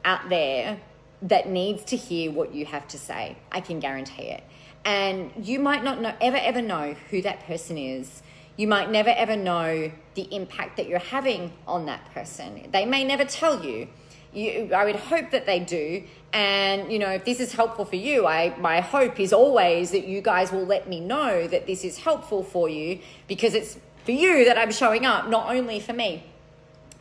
out 0.05 0.29
there 0.29 0.79
that 1.21 1.49
needs 1.49 1.83
to 1.85 1.97
hear 1.97 2.31
what 2.31 2.53
you 2.53 2.65
have 2.65 2.87
to 2.89 2.97
say. 2.97 3.37
I 3.51 3.59
can 3.59 3.79
guarantee 3.79 4.23
it. 4.23 4.43
And 4.85 5.31
you 5.41 5.59
might 5.59 5.83
not 5.83 6.01
know, 6.01 6.13
ever, 6.21 6.37
ever 6.37 6.61
know 6.61 6.95
who 7.09 7.21
that 7.21 7.45
person 7.45 7.77
is. 7.77 8.21
You 8.57 8.67
might 8.67 8.91
never, 8.91 9.09
ever 9.09 9.35
know 9.35 9.91
the 10.15 10.35
impact 10.35 10.77
that 10.77 10.87
you're 10.87 10.99
having 10.99 11.53
on 11.67 11.85
that 11.85 12.11
person. 12.13 12.67
They 12.71 12.85
may 12.85 13.03
never 13.03 13.25
tell 13.25 13.63
you. 13.63 13.87
You, 14.33 14.71
I 14.75 14.85
would 14.85 14.95
hope 14.95 15.31
that 15.31 15.45
they 15.45 15.59
do. 15.59 16.03
And, 16.33 16.91
you 16.91 16.99
know, 16.99 17.09
if 17.09 17.25
this 17.25 17.39
is 17.39 17.53
helpful 17.53 17.85
for 17.85 17.95
you, 17.95 18.27
I, 18.27 18.55
my 18.59 18.81
hope 18.81 19.19
is 19.19 19.33
always 19.33 19.91
that 19.91 20.05
you 20.05 20.21
guys 20.21 20.51
will 20.51 20.65
let 20.65 20.87
me 20.87 20.99
know 20.99 21.47
that 21.47 21.65
this 21.65 21.83
is 21.83 21.97
helpful 21.97 22.43
for 22.43 22.69
you 22.69 22.99
because 23.27 23.53
it's 23.53 23.77
for 24.05 24.11
you 24.11 24.45
that 24.45 24.57
I'm 24.57 24.71
showing 24.71 25.05
up, 25.05 25.29
not 25.29 25.53
only 25.55 25.79
for 25.79 25.93
me. 25.93 26.23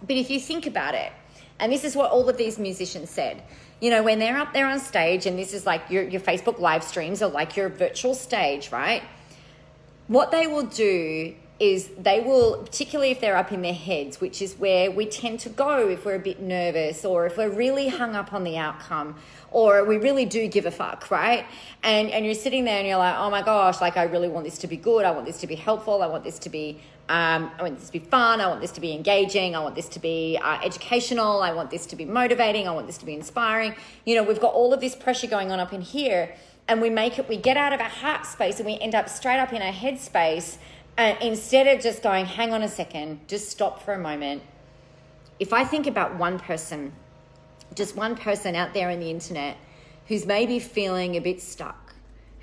But 0.00 0.16
if 0.16 0.30
you 0.30 0.40
think 0.40 0.66
about 0.66 0.94
it, 0.94 1.12
and 1.58 1.72
this 1.72 1.84
is 1.84 1.96
what 1.96 2.10
all 2.10 2.28
of 2.28 2.36
these 2.36 2.58
musicians 2.58 3.10
said 3.10 3.42
you 3.80 3.90
know, 3.90 4.02
when 4.02 4.18
they're 4.18 4.38
up 4.38 4.52
there 4.52 4.66
on 4.66 4.80
stage, 4.80 5.26
and 5.26 5.38
this 5.38 5.54
is 5.54 5.64
like 5.66 5.90
your, 5.90 6.02
your 6.02 6.20
Facebook 6.20 6.58
live 6.58 6.82
streams 6.82 7.22
are 7.22 7.30
like 7.30 7.56
your 7.56 7.68
virtual 7.68 8.14
stage, 8.14 8.72
right? 8.72 9.02
What 10.08 10.30
they 10.30 10.46
will 10.46 10.66
do 10.66 11.34
is 11.60 11.88
they 11.98 12.20
will, 12.20 12.62
particularly 12.62 13.10
if 13.10 13.20
they're 13.20 13.36
up 13.36 13.50
in 13.50 13.62
their 13.62 13.74
heads, 13.74 14.20
which 14.20 14.40
is 14.40 14.54
where 14.54 14.90
we 14.90 15.06
tend 15.06 15.40
to 15.40 15.48
go 15.48 15.88
if 15.88 16.04
we're 16.04 16.14
a 16.14 16.20
bit 16.20 16.40
nervous 16.40 17.04
or 17.04 17.26
if 17.26 17.36
we're 17.36 17.50
really 17.50 17.88
hung 17.88 18.14
up 18.14 18.32
on 18.32 18.44
the 18.44 18.56
outcome 18.56 19.16
or 19.50 19.84
we 19.84 19.96
really 19.96 20.24
do 20.24 20.46
give 20.46 20.66
a 20.66 20.70
fuck, 20.70 21.10
right? 21.10 21.46
And 21.82 22.10
and 22.10 22.24
you're 22.24 22.34
sitting 22.34 22.64
there 22.64 22.78
and 22.78 22.86
you're 22.86 22.98
like, 22.98 23.16
oh 23.16 23.30
my 23.30 23.42
gosh, 23.42 23.80
like 23.80 23.96
I 23.96 24.04
really 24.04 24.28
want 24.28 24.44
this 24.44 24.58
to 24.58 24.66
be 24.66 24.76
good. 24.76 25.04
I 25.04 25.10
want 25.10 25.26
this 25.26 25.38
to 25.38 25.46
be 25.46 25.56
helpful. 25.56 26.02
I 26.02 26.06
want 26.06 26.22
this 26.22 26.38
to 26.40 26.48
be 26.48 26.80
um, 27.09 27.51
I 27.59 27.62
want 27.62 27.79
this 27.79 27.87
to 27.87 27.92
be 27.92 28.01
fun. 28.01 28.40
I 28.40 28.49
want 28.49 28.61
this 28.61 28.73
to 28.73 28.81
be 28.81 28.92
engaging. 28.92 29.57
I 29.57 29.61
want 29.61 29.75
this 29.75 29.88
to 29.90 29.99
be 29.99 30.38
uh, 30.42 30.59
educational. 30.62 31.40
I 31.42 31.53
want 31.53 31.71
this 31.71 31.87
to 31.87 31.97
be 31.97 32.05
motivating. 32.05 32.68
I 32.68 32.73
want 32.73 32.87
this 32.87 32.99
to 32.99 33.07
be 33.07 33.14
inspiring. 33.14 33.75
You 34.05 34.16
know, 34.16 34.23
we've 34.23 34.40
got 34.40 34.53
all 34.53 34.75
of 34.75 34.81
this 34.81 34.94
pressure 34.94 35.27
going 35.27 35.51
on 35.51 35.59
up 35.59 35.73
in 35.73 35.81
here, 35.81 36.35
and 36.68 36.83
we 36.83 36.90
make 36.90 37.18
it. 37.18 37.27
We 37.27 37.38
get 37.38 37.57
out 37.57 37.73
of 37.73 37.81
our 37.81 37.88
heart 37.88 38.27
space 38.27 38.59
and 38.59 38.66
we 38.66 38.79
end 38.79 38.94
up 38.94 39.09
straight 39.09 39.38
up 39.38 39.55
in 39.55 39.62
our 39.62 39.73
head 39.73 39.99
space. 39.99 40.59
And 40.99 41.16
instead 41.23 41.66
of 41.66 41.83
just 41.83 42.03
going, 42.03 42.27
hang 42.27 42.53
on 42.53 42.62
a 42.62 42.68
second, 42.68 43.21
just 43.27 43.49
stop 43.49 43.83
for 43.83 43.94
a 43.94 43.99
moment. 43.99 44.42
If 45.40 45.53
I 45.53 45.64
think 45.64 45.87
about 45.87 46.16
one 46.16 46.38
person, 46.38 46.92
just 47.75 47.97
one 47.97 48.16
person 48.16 48.55
out 48.55 48.75
there 48.75 48.90
in 48.90 49.01
the 49.01 49.11
internet 49.11 49.57
who's 50.09 50.27
maybe 50.27 50.59
feeling 50.59 51.14
a 51.14 51.21
bit 51.21 51.40
stuck 51.40 51.88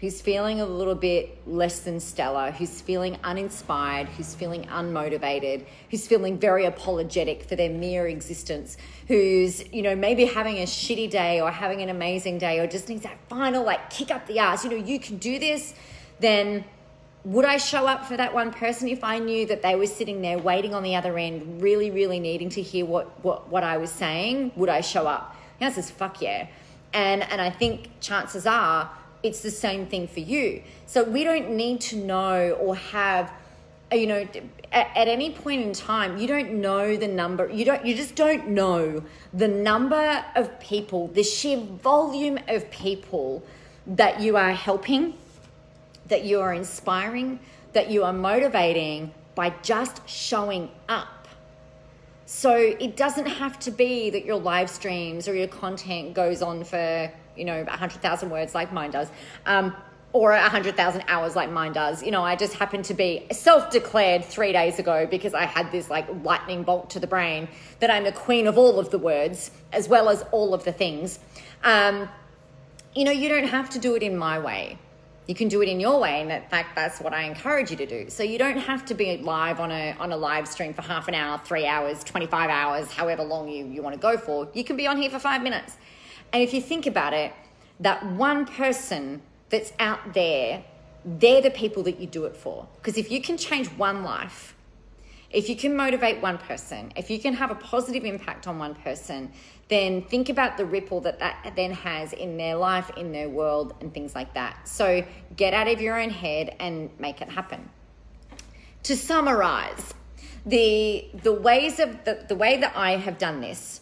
who's 0.06 0.22
feeling 0.22 0.62
a 0.62 0.66
little 0.68 0.94
bit 0.94 1.36
less 1.48 1.80
than 1.80 2.00
stellar, 2.00 2.52
who's 2.52 2.80
feeling 2.80 3.18
uninspired, 3.24 4.08
who's 4.10 4.36
feeling 4.36 4.64
unmotivated, 4.66 5.66
who's 5.90 6.06
feeling 6.06 6.38
very 6.38 6.66
apologetic 6.66 7.42
for 7.42 7.56
their 7.56 7.72
mere 7.72 8.06
existence, 8.06 8.78
who's, 9.08 9.68
you 9.74 9.82
know, 9.82 9.96
maybe 9.96 10.26
having 10.26 10.58
a 10.58 10.66
shitty 10.68 11.10
day 11.10 11.42
or 11.42 11.50
having 11.50 11.82
an 11.82 11.90
amazing 11.90 12.38
day 12.38 12.60
or 12.60 12.68
just 12.68 12.88
needs 12.88 13.02
that 13.02 13.18
final 13.30 13.64
like 13.64 13.90
kick 13.90 14.12
up 14.12 14.28
the 14.28 14.38
ass, 14.38 14.64
you 14.64 14.70
know, 14.70 14.76
you 14.76 15.00
can 15.00 15.18
do 15.18 15.40
this, 15.40 15.74
then 16.20 16.64
would 17.24 17.46
I 17.46 17.58
show 17.58 17.88
up 17.88 18.06
for 18.06 18.16
that 18.16 18.32
one 18.32 18.54
person 18.54 18.88
if 18.88 19.04
I 19.04 19.18
knew 19.18 19.48
that 19.48 19.64
they 19.64 19.76
were 19.76 19.88
sitting 19.88 20.22
there 20.22 20.38
waiting 20.38 20.76
on 20.76 20.84
the 20.84 20.96
other 20.96 21.18
end, 21.18 21.64
really, 21.64 21.90
really 21.90 22.20
needing 22.20 22.50
to 22.50 22.62
hear 22.62 22.86
what, 22.86 23.08
what, 23.26 23.50
what 23.50 23.64
I 23.64 23.78
was 23.78 23.90
saying? 23.90 24.52
Would 24.56 24.70
I 24.70 24.82
show 24.82 25.08
up? 25.08 25.36
The 25.58 25.66
answer 25.66 25.80
is 25.80 25.90
fuck 25.90 26.22
yeah. 26.22 26.46
And, 26.94 27.24
and 27.24 27.42
I 27.42 27.50
think 27.50 27.90
chances 28.02 28.46
are 28.46 28.92
it's 29.26 29.42
the 29.42 29.52
same 29.52 29.86
thing 29.88 30.08
for 30.08 30.22
you. 30.22 30.62
So 30.86 31.04
we 31.04 31.24
don't 31.24 31.52
need 31.52 31.82
to 31.82 31.98
know 31.98 32.52
or 32.60 32.76
have 32.76 33.32
uh, 33.92 33.96
you 33.96 34.08
know 34.08 34.28
at, 34.72 34.88
at, 34.96 35.08
any 35.08 35.32
point 35.32 35.62
in 35.62 35.74
time 35.74 36.18
you 36.18 36.28
don't 36.28 36.54
know 36.54 36.98
the 36.98 37.08
number 37.08 37.48
you 37.52 37.64
don't 37.64 37.86
you 37.86 37.94
just 37.94 38.16
don't 38.16 38.48
know 38.48 39.04
the 39.32 39.48
number 39.48 40.26
of 40.36 40.60
people 40.60 41.08
the 41.10 41.22
sheer 41.22 41.60
volume 41.60 42.40
of 42.48 42.70
people 42.72 43.44
that 43.86 44.20
you 44.20 44.36
are 44.38 44.54
helping 44.54 45.14
that 46.08 46.24
you 46.24 46.42
are 46.42 46.54
inspiring, 46.54 47.40
that 47.74 47.90
you 47.90 48.04
are 48.04 48.14
motivating 48.14 49.12
by 49.34 49.50
just 49.62 50.08
showing 50.08 50.70
up. 50.88 51.28
So 52.26 52.56
it 52.56 52.96
doesn't 52.96 53.26
have 53.26 53.60
to 53.60 53.72
be 53.72 54.10
that 54.10 54.26
your 54.26 54.40
live 54.40 54.70
streams 54.70 55.28
or 55.28 55.36
your 55.36 55.48
content 55.48 56.14
goes 56.14 56.42
on 56.42 56.64
for, 56.64 57.12
you 57.36 57.46
know, 57.46 57.64
100,000 57.64 58.30
words 58.30 58.56
like 58.56 58.72
mine 58.72 58.92
does. 58.92 59.10
Um, 59.46 59.76
or 60.16 60.32
100,000 60.32 61.04
hours 61.10 61.36
like 61.36 61.52
mine 61.52 61.74
does. 61.74 62.02
You 62.02 62.10
know, 62.10 62.24
I 62.24 62.38
just 62.38 62.54
happened 62.54 62.86
to 62.86 62.94
be 62.94 63.28
self 63.32 63.70
declared 63.70 64.24
three 64.24 64.54
days 64.54 64.80
ago 64.80 65.06
because 65.06 65.34
I 65.34 65.44
had 65.44 65.74
this 65.74 65.90
like 65.90 66.08
lightning 66.24 66.64
bolt 66.64 66.92
to 66.92 67.02
the 67.02 67.08
brain 67.08 67.50
that 67.82 67.92
I'm 67.92 68.06
the 68.06 68.14
queen 68.14 68.48
of 68.48 68.58
all 68.58 68.80
of 68.80 68.92
the 68.92 68.98
words 68.98 69.52
as 69.74 69.90
well 69.90 70.08
as 70.08 70.24
all 70.32 70.54
of 70.54 70.64
the 70.64 70.72
things. 70.72 71.20
Um, 71.66 72.08
you 72.96 73.04
know, 73.04 73.12
you 73.12 73.28
don't 73.28 73.50
have 73.50 73.70
to 73.72 73.80
do 73.80 73.96
it 73.96 74.04
in 74.04 74.16
my 74.16 74.40
way. 74.40 74.78
You 75.28 75.36
can 75.36 75.50
do 75.50 75.62
it 75.62 75.68
in 75.68 75.82
your 75.82 76.00
way, 76.00 76.22
and 76.22 76.32
in 76.32 76.44
fact, 76.50 76.76
that's 76.76 77.02
what 77.02 77.12
I 77.12 77.24
encourage 77.24 77.72
you 77.72 77.78
to 77.78 77.86
do. 77.86 78.10
So 78.10 78.24
you 78.24 78.38
don't 78.38 78.58
have 78.58 78.86
to 78.86 78.94
be 78.94 79.18
live 79.18 79.60
on 79.60 79.72
a 79.72 79.96
on 80.00 80.14
a 80.14 80.18
live 80.18 80.48
stream 80.48 80.74
for 80.74 80.84
half 80.84 81.10
an 81.10 81.16
hour, 81.16 81.42
three 81.44 81.66
hours, 81.66 82.06
twenty 82.06 82.28
five 82.28 82.50
hours, 82.50 82.90
however 82.92 83.24
long 83.24 83.50
you, 83.50 83.66
you 83.66 83.82
want 83.82 83.96
to 83.96 84.00
go 84.00 84.18
for. 84.18 84.48
You 84.54 84.64
can 84.64 84.78
be 84.78 84.88
on 84.88 84.96
here 84.96 85.10
for 85.10 85.20
five 85.20 85.42
minutes. 85.42 85.76
And 86.34 86.44
if 86.44 86.54
you 86.54 86.62
think 86.62 86.86
about 86.86 87.14
it, 87.14 87.34
that 87.80 88.06
one 88.06 88.46
person 88.46 89.22
that's 89.50 89.74
out 89.80 90.14
there, 90.14 90.64
they're 91.04 91.42
the 91.42 91.52
people 91.52 91.84
that 91.84 92.00
you 92.00 92.08
do 92.08 92.26
it 92.26 92.36
for. 92.36 92.68
Because 92.78 92.98
if 92.98 93.12
you 93.12 93.22
can 93.22 93.38
change 93.38 93.68
one 93.68 94.04
life, 94.04 94.56
if 95.32 95.50
you 95.50 95.56
can 95.56 95.76
motivate 95.76 96.22
one 96.22 96.38
person, 96.38 96.94
if 96.96 97.10
you 97.10 97.20
can 97.20 97.34
have 97.34 97.52
a 97.52 97.56
positive 97.56 98.06
impact 98.06 98.48
on 98.48 98.58
one 98.58 98.74
person, 98.76 99.32
then 99.68 100.04
think 100.04 100.30
about 100.30 100.58
the 100.58 100.66
ripple 100.66 101.02
that 101.02 101.20
that 101.20 101.54
then 101.56 101.72
has 101.72 102.14
in 102.14 102.38
their 102.38 102.56
life, 102.56 102.90
in 102.96 103.12
their 103.12 103.28
world, 103.28 103.74
and 103.82 103.94
things 103.94 104.16
like 104.16 104.34
that. 104.36 104.68
So 104.68 105.04
get 105.36 105.54
out 105.54 105.68
of 105.68 105.82
your 105.82 106.00
own 106.00 106.10
head 106.10 106.56
and 106.60 106.90
make 107.00 107.22
it 107.22 107.30
happen. 107.30 107.70
To 108.84 108.96
summarize, 108.96 109.94
the 110.46 111.06
the 111.24 111.34
ways 111.34 111.80
of 111.80 112.06
the, 112.06 112.26
the 112.28 112.36
way 112.36 112.58
that 112.58 112.74
I 112.76 112.98
have 112.98 113.18
done 113.18 113.42
this, 113.42 113.82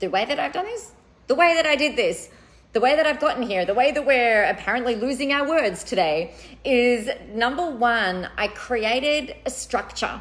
the 0.00 0.08
way 0.08 0.24
that 0.24 0.38
I've 0.38 0.52
done 0.52 0.64
this, 0.64 0.92
the 1.28 1.34
way 1.34 1.54
that 1.54 1.66
I 1.66 1.76
did 1.76 1.96
this, 1.96 2.28
the 2.72 2.80
way 2.80 2.96
that 2.96 3.06
I've 3.06 3.20
gotten 3.20 3.42
here, 3.42 3.64
the 3.64 3.74
way 3.74 3.92
that 3.92 4.04
we're 4.04 4.44
apparently 4.44 4.96
losing 4.96 5.32
our 5.32 5.48
words 5.48 5.84
today 5.84 6.34
is 6.64 7.08
number 7.32 7.70
one, 7.70 8.28
I 8.36 8.48
created 8.48 9.36
a 9.46 9.50
structure, 9.50 10.20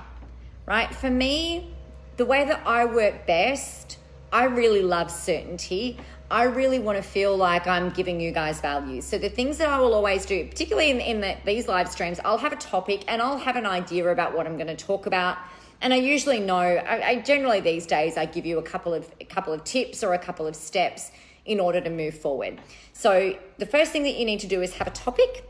right? 0.66 0.94
For 0.94 1.10
me, 1.10 1.74
the 2.18 2.26
way 2.26 2.46
that 2.46 2.62
I 2.66 2.86
work 2.86 3.26
best 3.26 3.98
I 4.32 4.46
really 4.46 4.82
love 4.82 5.10
certainty. 5.10 5.98
I 6.30 6.44
really 6.44 6.80
want 6.80 6.98
to 6.98 7.02
feel 7.02 7.38
like 7.38 7.66
I'm 7.66 7.90
giving 7.92 8.20
you 8.20 8.32
guys 8.32 8.60
value. 8.60 9.02
So 9.02 9.18
the 9.18 9.30
things 9.30 9.58
that 9.60 9.70
I 9.70 9.80
will 9.80 9.94
always 9.94 10.26
do, 10.26 10.46
particularly 10.46 10.92
in, 10.92 11.00
in 11.00 11.22
the, 11.22 11.38
these 11.46 11.68
live 11.70 11.90
streams, 11.90 12.20
I'll 12.26 12.38
have 12.38 12.52
a 12.52 12.58
topic 12.58 13.06
and 13.08 13.22
I'll 13.22 13.38
have 13.38 13.56
an 13.56 13.66
idea 13.66 14.10
about 14.10 14.36
what 14.36 14.46
I'm 14.46 14.58
going 14.58 14.68
to 14.68 14.76
talk 14.76 15.06
about. 15.06 15.38
And 15.82 15.94
I 15.94 15.98
usually 15.98 16.40
know. 16.40 16.58
I, 16.58 17.10
I 17.10 17.16
generally 17.22 17.60
these 17.60 17.86
days 17.86 18.18
I 18.18 18.26
give 18.26 18.46
you 18.46 18.58
a 18.58 18.64
couple 18.64 18.94
of 18.94 19.12
a 19.22 19.26
couple 19.26 19.54
of 19.54 19.64
tips 19.64 20.04
or 20.04 20.14
a 20.14 20.20
couple 20.20 20.48
of 20.48 20.56
steps 20.56 21.12
in 21.46 21.60
order 21.60 21.80
to 21.82 21.90
move 21.90 22.18
forward. 22.18 22.60
So 22.94 23.38
the 23.58 23.66
first 23.66 23.92
thing 23.92 24.04
that 24.04 24.16
you 24.16 24.26
need 24.26 24.40
to 24.42 24.48
do 24.48 24.62
is 24.62 24.74
have 24.76 24.88
a 24.88 24.92
topic, 24.92 25.50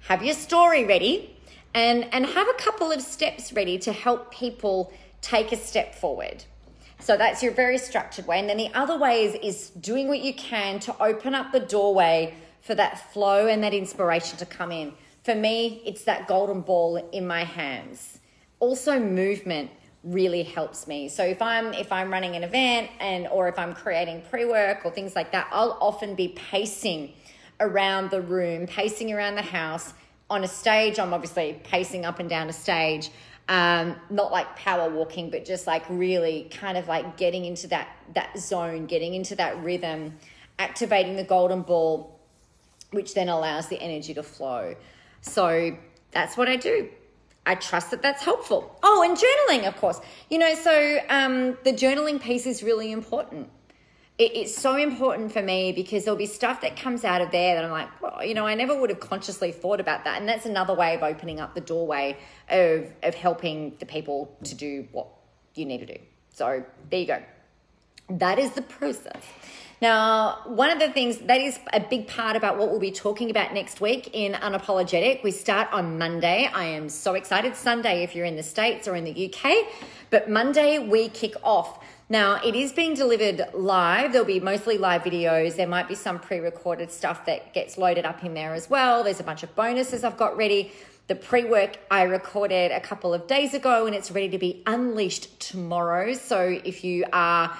have 0.00 0.22
your 0.24 0.34
story 0.34 0.84
ready, 0.84 1.36
and 1.74 2.12
and 2.12 2.26
have 2.26 2.48
a 2.48 2.54
couple 2.54 2.90
of 2.90 3.00
steps 3.00 3.52
ready 3.52 3.78
to 3.78 3.92
help 3.92 4.32
people 4.32 4.92
take 5.20 5.52
a 5.52 5.56
step 5.56 5.94
forward. 5.94 6.44
So 7.00 7.16
that's 7.16 7.42
your 7.42 7.52
very 7.52 7.78
structured 7.78 8.26
way. 8.26 8.38
And 8.38 8.48
then 8.48 8.56
the 8.56 8.72
other 8.74 8.98
way 8.98 9.24
is, 9.24 9.34
is 9.42 9.70
doing 9.70 10.08
what 10.08 10.20
you 10.20 10.32
can 10.32 10.80
to 10.80 11.02
open 11.02 11.34
up 11.34 11.52
the 11.52 11.60
doorway 11.60 12.34
for 12.62 12.74
that 12.74 13.12
flow 13.12 13.46
and 13.46 13.62
that 13.62 13.74
inspiration 13.74 14.38
to 14.38 14.46
come 14.46 14.72
in. 14.72 14.94
For 15.22 15.34
me, 15.34 15.82
it's 15.84 16.04
that 16.04 16.26
golden 16.26 16.62
ball 16.62 16.96
in 17.12 17.26
my 17.26 17.44
hands. 17.44 18.20
Also, 18.64 18.98
movement 18.98 19.70
really 20.02 20.42
helps 20.42 20.86
me. 20.86 21.08
So 21.08 21.22
if 21.22 21.42
I'm 21.42 21.74
if 21.74 21.92
I'm 21.92 22.10
running 22.10 22.34
an 22.34 22.42
event 22.42 22.90
and 22.98 23.28
or 23.28 23.46
if 23.46 23.58
I'm 23.58 23.74
creating 23.74 24.22
pre-work 24.30 24.86
or 24.86 24.90
things 24.90 25.14
like 25.14 25.32
that, 25.32 25.48
I'll 25.52 25.76
often 25.82 26.14
be 26.14 26.28
pacing 26.28 27.12
around 27.60 28.10
the 28.10 28.22
room, 28.22 28.66
pacing 28.66 29.12
around 29.12 29.34
the 29.34 29.48
house. 29.60 29.92
On 30.30 30.42
a 30.44 30.48
stage, 30.48 30.98
I'm 30.98 31.12
obviously 31.12 31.60
pacing 31.62 32.06
up 32.06 32.20
and 32.20 32.28
down 32.30 32.48
a 32.48 32.54
stage 32.54 33.10
um, 33.48 33.96
not 34.08 34.32
like 34.32 34.56
power 34.56 34.88
walking, 34.88 35.28
but 35.28 35.44
just 35.44 35.66
like 35.66 35.84
really 35.90 36.48
kind 36.50 36.78
of 36.78 36.88
like 36.88 37.18
getting 37.18 37.44
into 37.44 37.66
that 37.68 37.88
that 38.14 38.38
zone, 38.38 38.86
getting 38.86 39.12
into 39.12 39.36
that 39.36 39.62
rhythm, 39.62 40.14
activating 40.58 41.16
the 41.16 41.24
golden 41.24 41.60
ball, 41.60 42.18
which 42.92 43.12
then 43.12 43.28
allows 43.28 43.68
the 43.68 43.78
energy 43.78 44.14
to 44.14 44.22
flow. 44.22 44.74
So 45.20 45.76
that's 46.12 46.38
what 46.38 46.48
I 46.48 46.56
do. 46.56 46.88
I 47.46 47.56
trust 47.56 47.90
that 47.90 48.02
that's 48.02 48.24
helpful. 48.24 48.78
Oh, 48.82 49.02
and 49.02 49.16
journaling, 49.16 49.68
of 49.68 49.76
course. 49.76 50.00
You 50.30 50.38
know, 50.38 50.54
so 50.54 50.98
um, 51.08 51.58
the 51.64 51.72
journaling 51.72 52.20
piece 52.20 52.46
is 52.46 52.62
really 52.62 52.90
important 52.90 53.50
it, 54.18 54.36
it's 54.36 54.56
so 54.56 54.76
important 54.76 55.32
for 55.32 55.42
me 55.42 55.72
because 55.72 56.04
there'll 56.04 56.18
be 56.18 56.26
stuff 56.26 56.60
that 56.60 56.76
comes 56.76 57.04
out 57.04 57.20
of 57.20 57.30
there 57.30 57.54
that 57.54 57.64
I'm 57.64 57.70
like, 57.70 58.02
well, 58.02 58.24
you 58.24 58.34
know, 58.34 58.46
I 58.46 58.54
never 58.54 58.78
would 58.78 58.90
have 58.90 59.00
consciously 59.00 59.52
thought 59.52 59.80
about 59.80 60.04
that. 60.04 60.20
And 60.20 60.28
that's 60.28 60.46
another 60.46 60.74
way 60.74 60.94
of 60.94 61.02
opening 61.02 61.40
up 61.40 61.54
the 61.54 61.60
doorway 61.60 62.16
of, 62.48 62.90
of 63.02 63.14
helping 63.14 63.74
the 63.78 63.86
people 63.86 64.36
to 64.44 64.54
do 64.54 64.86
what 64.92 65.08
you 65.54 65.64
need 65.64 65.78
to 65.78 65.86
do. 65.86 65.98
So 66.32 66.64
there 66.90 67.00
you 67.00 67.06
go. 67.06 67.22
That 68.10 68.38
is 68.38 68.52
the 68.52 68.62
process. 68.62 69.22
Now, 69.84 70.38
one 70.46 70.70
of 70.70 70.78
the 70.78 70.88
things 70.88 71.18
that 71.18 71.42
is 71.42 71.58
a 71.74 71.78
big 71.78 72.06
part 72.06 72.36
about 72.36 72.56
what 72.56 72.70
we'll 72.70 72.80
be 72.80 72.90
talking 72.90 73.28
about 73.28 73.52
next 73.52 73.82
week 73.82 74.08
in 74.14 74.32
Unapologetic, 74.32 75.22
we 75.22 75.30
start 75.30 75.68
on 75.72 75.98
Monday. 75.98 76.50
I 76.54 76.64
am 76.64 76.88
so 76.88 77.12
excited. 77.12 77.54
Sunday, 77.54 78.02
if 78.02 78.16
you're 78.16 78.24
in 78.24 78.34
the 78.34 78.42
States 78.42 78.88
or 78.88 78.96
in 78.96 79.04
the 79.04 79.30
UK, 79.30 79.66
but 80.08 80.30
Monday 80.30 80.78
we 80.78 81.10
kick 81.10 81.34
off 81.42 81.84
now, 82.10 82.38
it 82.44 82.54
is 82.54 82.70
being 82.70 82.92
delivered 82.92 83.46
live. 83.54 84.12
There'll 84.12 84.26
be 84.26 84.38
mostly 84.38 84.76
live 84.76 85.02
videos. 85.02 85.56
There 85.56 85.66
might 85.66 85.88
be 85.88 85.94
some 85.94 86.18
pre 86.18 86.38
recorded 86.38 86.90
stuff 86.90 87.24
that 87.24 87.54
gets 87.54 87.78
loaded 87.78 88.04
up 88.04 88.22
in 88.22 88.34
there 88.34 88.52
as 88.52 88.68
well. 88.68 89.02
There's 89.02 89.20
a 89.20 89.24
bunch 89.24 89.42
of 89.42 89.54
bonuses 89.56 90.04
I've 90.04 90.18
got 90.18 90.36
ready. 90.36 90.70
The 91.06 91.14
pre 91.14 91.44
work 91.44 91.76
I 91.90 92.04
recorded 92.04 92.72
a 92.72 92.80
couple 92.80 93.12
of 93.12 93.26
days 93.26 93.52
ago 93.52 93.84
and 93.84 93.94
it's 93.94 94.10
ready 94.10 94.30
to 94.30 94.38
be 94.38 94.62
unleashed 94.66 95.38
tomorrow. 95.38 96.14
So 96.14 96.58
if 96.64 96.82
you 96.82 97.04
are 97.12 97.54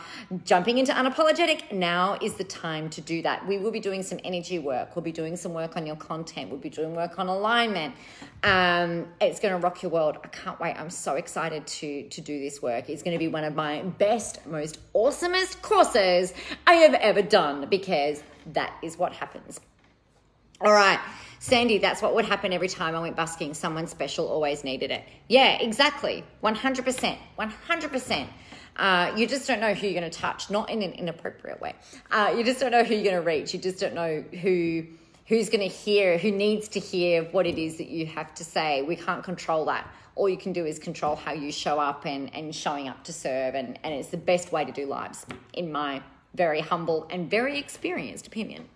jumping 0.45 0.79
into 0.79 0.93
unapologetic, 0.93 1.71
now 1.71 2.17
is 2.23 2.35
the 2.35 2.45
time 2.45 2.89
to 2.89 3.03
do 3.03 3.21
that. 3.21 3.47
We 3.47 3.59
will 3.59 3.71
be 3.71 3.81
doing 3.81 4.03
some 4.03 4.19
energy 4.25 4.59
work. 4.59 4.97
We'll 4.97 5.03
be 5.03 5.13
doing 5.13 5.37
some 5.37 5.53
work 5.53 5.77
on 5.77 5.87
your 5.87 5.97
content. 5.97 6.49
We'll 6.49 6.59
be 6.59 6.71
doing 6.71 6.97
work 6.97 7.19
on 7.19 7.29
alignment. 7.29 7.95
Um, 8.43 9.09
it's 9.21 9.41
going 9.41 9.53
to 9.53 9.61
rock 9.61 9.83
your 9.83 9.93
world. 9.93 10.17
I 10.25 10.29
can't 10.29 10.59
wait. 10.59 10.77
I'm 10.81 10.89
so 10.89 11.17
excited 11.17 11.67
to, 11.67 12.09
to 12.09 12.21
do 12.23 12.41
this 12.41 12.63
work. 12.63 12.89
It's 12.89 13.03
going 13.03 13.15
to 13.15 13.19
be 13.19 13.29
one 13.29 13.45
of 13.45 13.55
my 13.55 13.83
best, 13.83 14.47
most 14.47 14.79
awesomest 14.95 15.61
courses 15.61 16.33
I 16.67 16.77
have 16.77 16.95
ever 16.95 17.21
done 17.21 17.69
because 17.69 18.23
that 18.55 18.73
is 18.81 18.97
what 18.97 19.13
happens. 19.13 19.61
All 20.61 20.73
right. 20.73 21.01
Sandy, 21.41 21.79
that's 21.79 22.01
what 22.01 22.15
would 22.15 22.25
happen 22.25 22.53
every 22.53 22.69
time 22.69 22.95
I 22.95 23.01
went 23.01 23.17
busking. 23.17 23.53
Someone 23.53 23.87
special 23.87 24.27
always 24.29 24.65
needed 24.65 24.91
it. 24.91 25.05
Yeah, 25.29 25.59
exactly. 25.59 26.25
100%. 26.43 27.19
100%. 27.39 28.27
Uh, 28.77 29.13
you 29.17 29.27
just 29.27 29.47
don't 29.47 29.61
know 29.61 29.75
who 29.75 29.87
you're 29.87 30.01
going 30.01 30.11
to 30.11 30.19
touch, 30.19 30.51
not 30.51 30.71
in 30.71 30.83
an 30.83 30.93
inappropriate 30.93 31.61
way. 31.61 31.75
Uh, 32.11 32.35
you 32.37 32.45
just 32.45 32.61
don't 32.61 32.71
know 32.71 32.83
who 32.83 32.95
you're 32.95 33.05
going 33.05 33.23
to 33.23 33.27
reach. 33.27 33.53
You 33.53 33.61
just 33.61 33.79
don't 33.79 33.95
know 33.95 34.25
who 34.41 34.87
who's 35.27 35.49
going 35.49 35.61
to 35.61 35.75
hear, 35.75 36.19
who 36.19 36.31
needs 36.31 36.69
to 36.69 36.81
hear 36.81 37.25
what 37.25 37.47
it 37.47 37.59
is 37.59 37.79
that 37.79 37.89
you 37.89 38.05
have 38.07 38.35
to 38.35 38.45
say. 38.45 38.83
We 38.83 38.97
can't 38.97 39.25
control 39.25 39.65
that. 39.67 39.89
All 40.17 40.29
you 40.29 40.37
can 40.37 40.53
do 40.53 40.67
is 40.67 40.79
control 40.79 41.17
how 41.17 41.33
you 41.33 41.51
show 41.51 41.81
up 41.81 42.05
and, 42.05 42.35
and 42.35 42.55
showing 42.55 42.89
up 42.89 43.03
to 43.05 43.13
serve. 43.13 43.55
And, 43.55 43.79
and 43.83 43.95
it's 43.95 44.09
the 44.09 44.19
best 44.19 44.53
way 44.53 44.65
to 44.65 44.73
do 44.73 44.87
lives, 44.87 45.25
in 45.55 45.73
my 45.73 46.03
very 46.35 46.61
humble 46.61 47.07
and 47.11 47.31
very 47.31 47.59
experienced 47.59 48.27
opinion. 48.27 48.69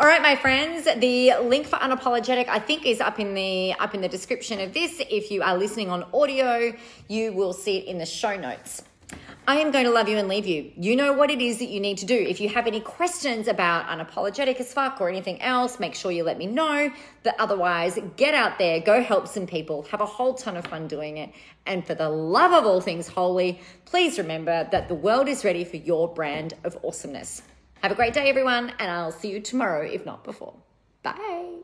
All 0.00 0.06
right, 0.06 0.22
my 0.22 0.36
friends, 0.36 0.84
the 0.84 1.34
link 1.42 1.66
for 1.66 1.74
unapologetic 1.74 2.46
I 2.48 2.60
think 2.60 2.86
is 2.86 3.00
up 3.00 3.18
in 3.18 3.34
the 3.34 3.74
up 3.80 3.96
in 3.96 4.00
the 4.00 4.08
description 4.08 4.60
of 4.60 4.72
this. 4.72 5.02
If 5.10 5.32
you 5.32 5.42
are 5.42 5.58
listening 5.58 5.90
on 5.90 6.04
audio, 6.14 6.72
you 7.08 7.32
will 7.32 7.52
see 7.52 7.78
it 7.78 7.86
in 7.86 7.98
the 7.98 8.06
show 8.06 8.36
notes. 8.36 8.84
I 9.48 9.56
am 9.56 9.72
going 9.72 9.86
to 9.86 9.90
love 9.90 10.08
you 10.08 10.16
and 10.16 10.28
leave 10.28 10.46
you. 10.46 10.70
You 10.76 10.94
know 10.94 11.12
what 11.14 11.32
it 11.32 11.42
is 11.42 11.58
that 11.58 11.70
you 11.70 11.80
need 11.80 11.98
to 11.98 12.06
do. 12.06 12.14
If 12.14 12.40
you 12.40 12.48
have 12.48 12.68
any 12.68 12.78
questions 12.78 13.48
about 13.48 13.86
unapologetic 13.88 14.60
as 14.60 14.72
fuck 14.72 15.00
or 15.00 15.08
anything 15.08 15.42
else, 15.42 15.80
make 15.80 15.96
sure 15.96 16.12
you 16.12 16.22
let 16.22 16.38
me 16.38 16.46
know. 16.46 16.92
But 17.24 17.34
otherwise, 17.40 17.98
get 18.16 18.34
out 18.34 18.56
there, 18.56 18.78
go 18.78 19.02
help 19.02 19.26
some 19.26 19.48
people, 19.48 19.82
have 19.90 20.00
a 20.00 20.06
whole 20.06 20.34
ton 20.34 20.56
of 20.56 20.64
fun 20.68 20.86
doing 20.86 21.16
it. 21.16 21.32
And 21.66 21.84
for 21.84 21.96
the 21.96 22.08
love 22.08 22.52
of 22.52 22.64
all 22.64 22.80
things 22.80 23.08
holy, 23.08 23.60
please 23.84 24.16
remember 24.16 24.68
that 24.70 24.86
the 24.86 24.94
world 24.94 25.26
is 25.26 25.44
ready 25.44 25.64
for 25.64 25.78
your 25.78 26.06
brand 26.06 26.54
of 26.62 26.78
awesomeness. 26.84 27.42
Have 27.82 27.92
a 27.92 27.94
great 27.94 28.12
day, 28.12 28.28
everyone, 28.28 28.72
and 28.78 28.90
I'll 28.90 29.12
see 29.12 29.30
you 29.30 29.40
tomorrow, 29.40 29.86
if 29.86 30.04
not 30.04 30.24
before. 30.24 30.54
Bye. 31.02 31.58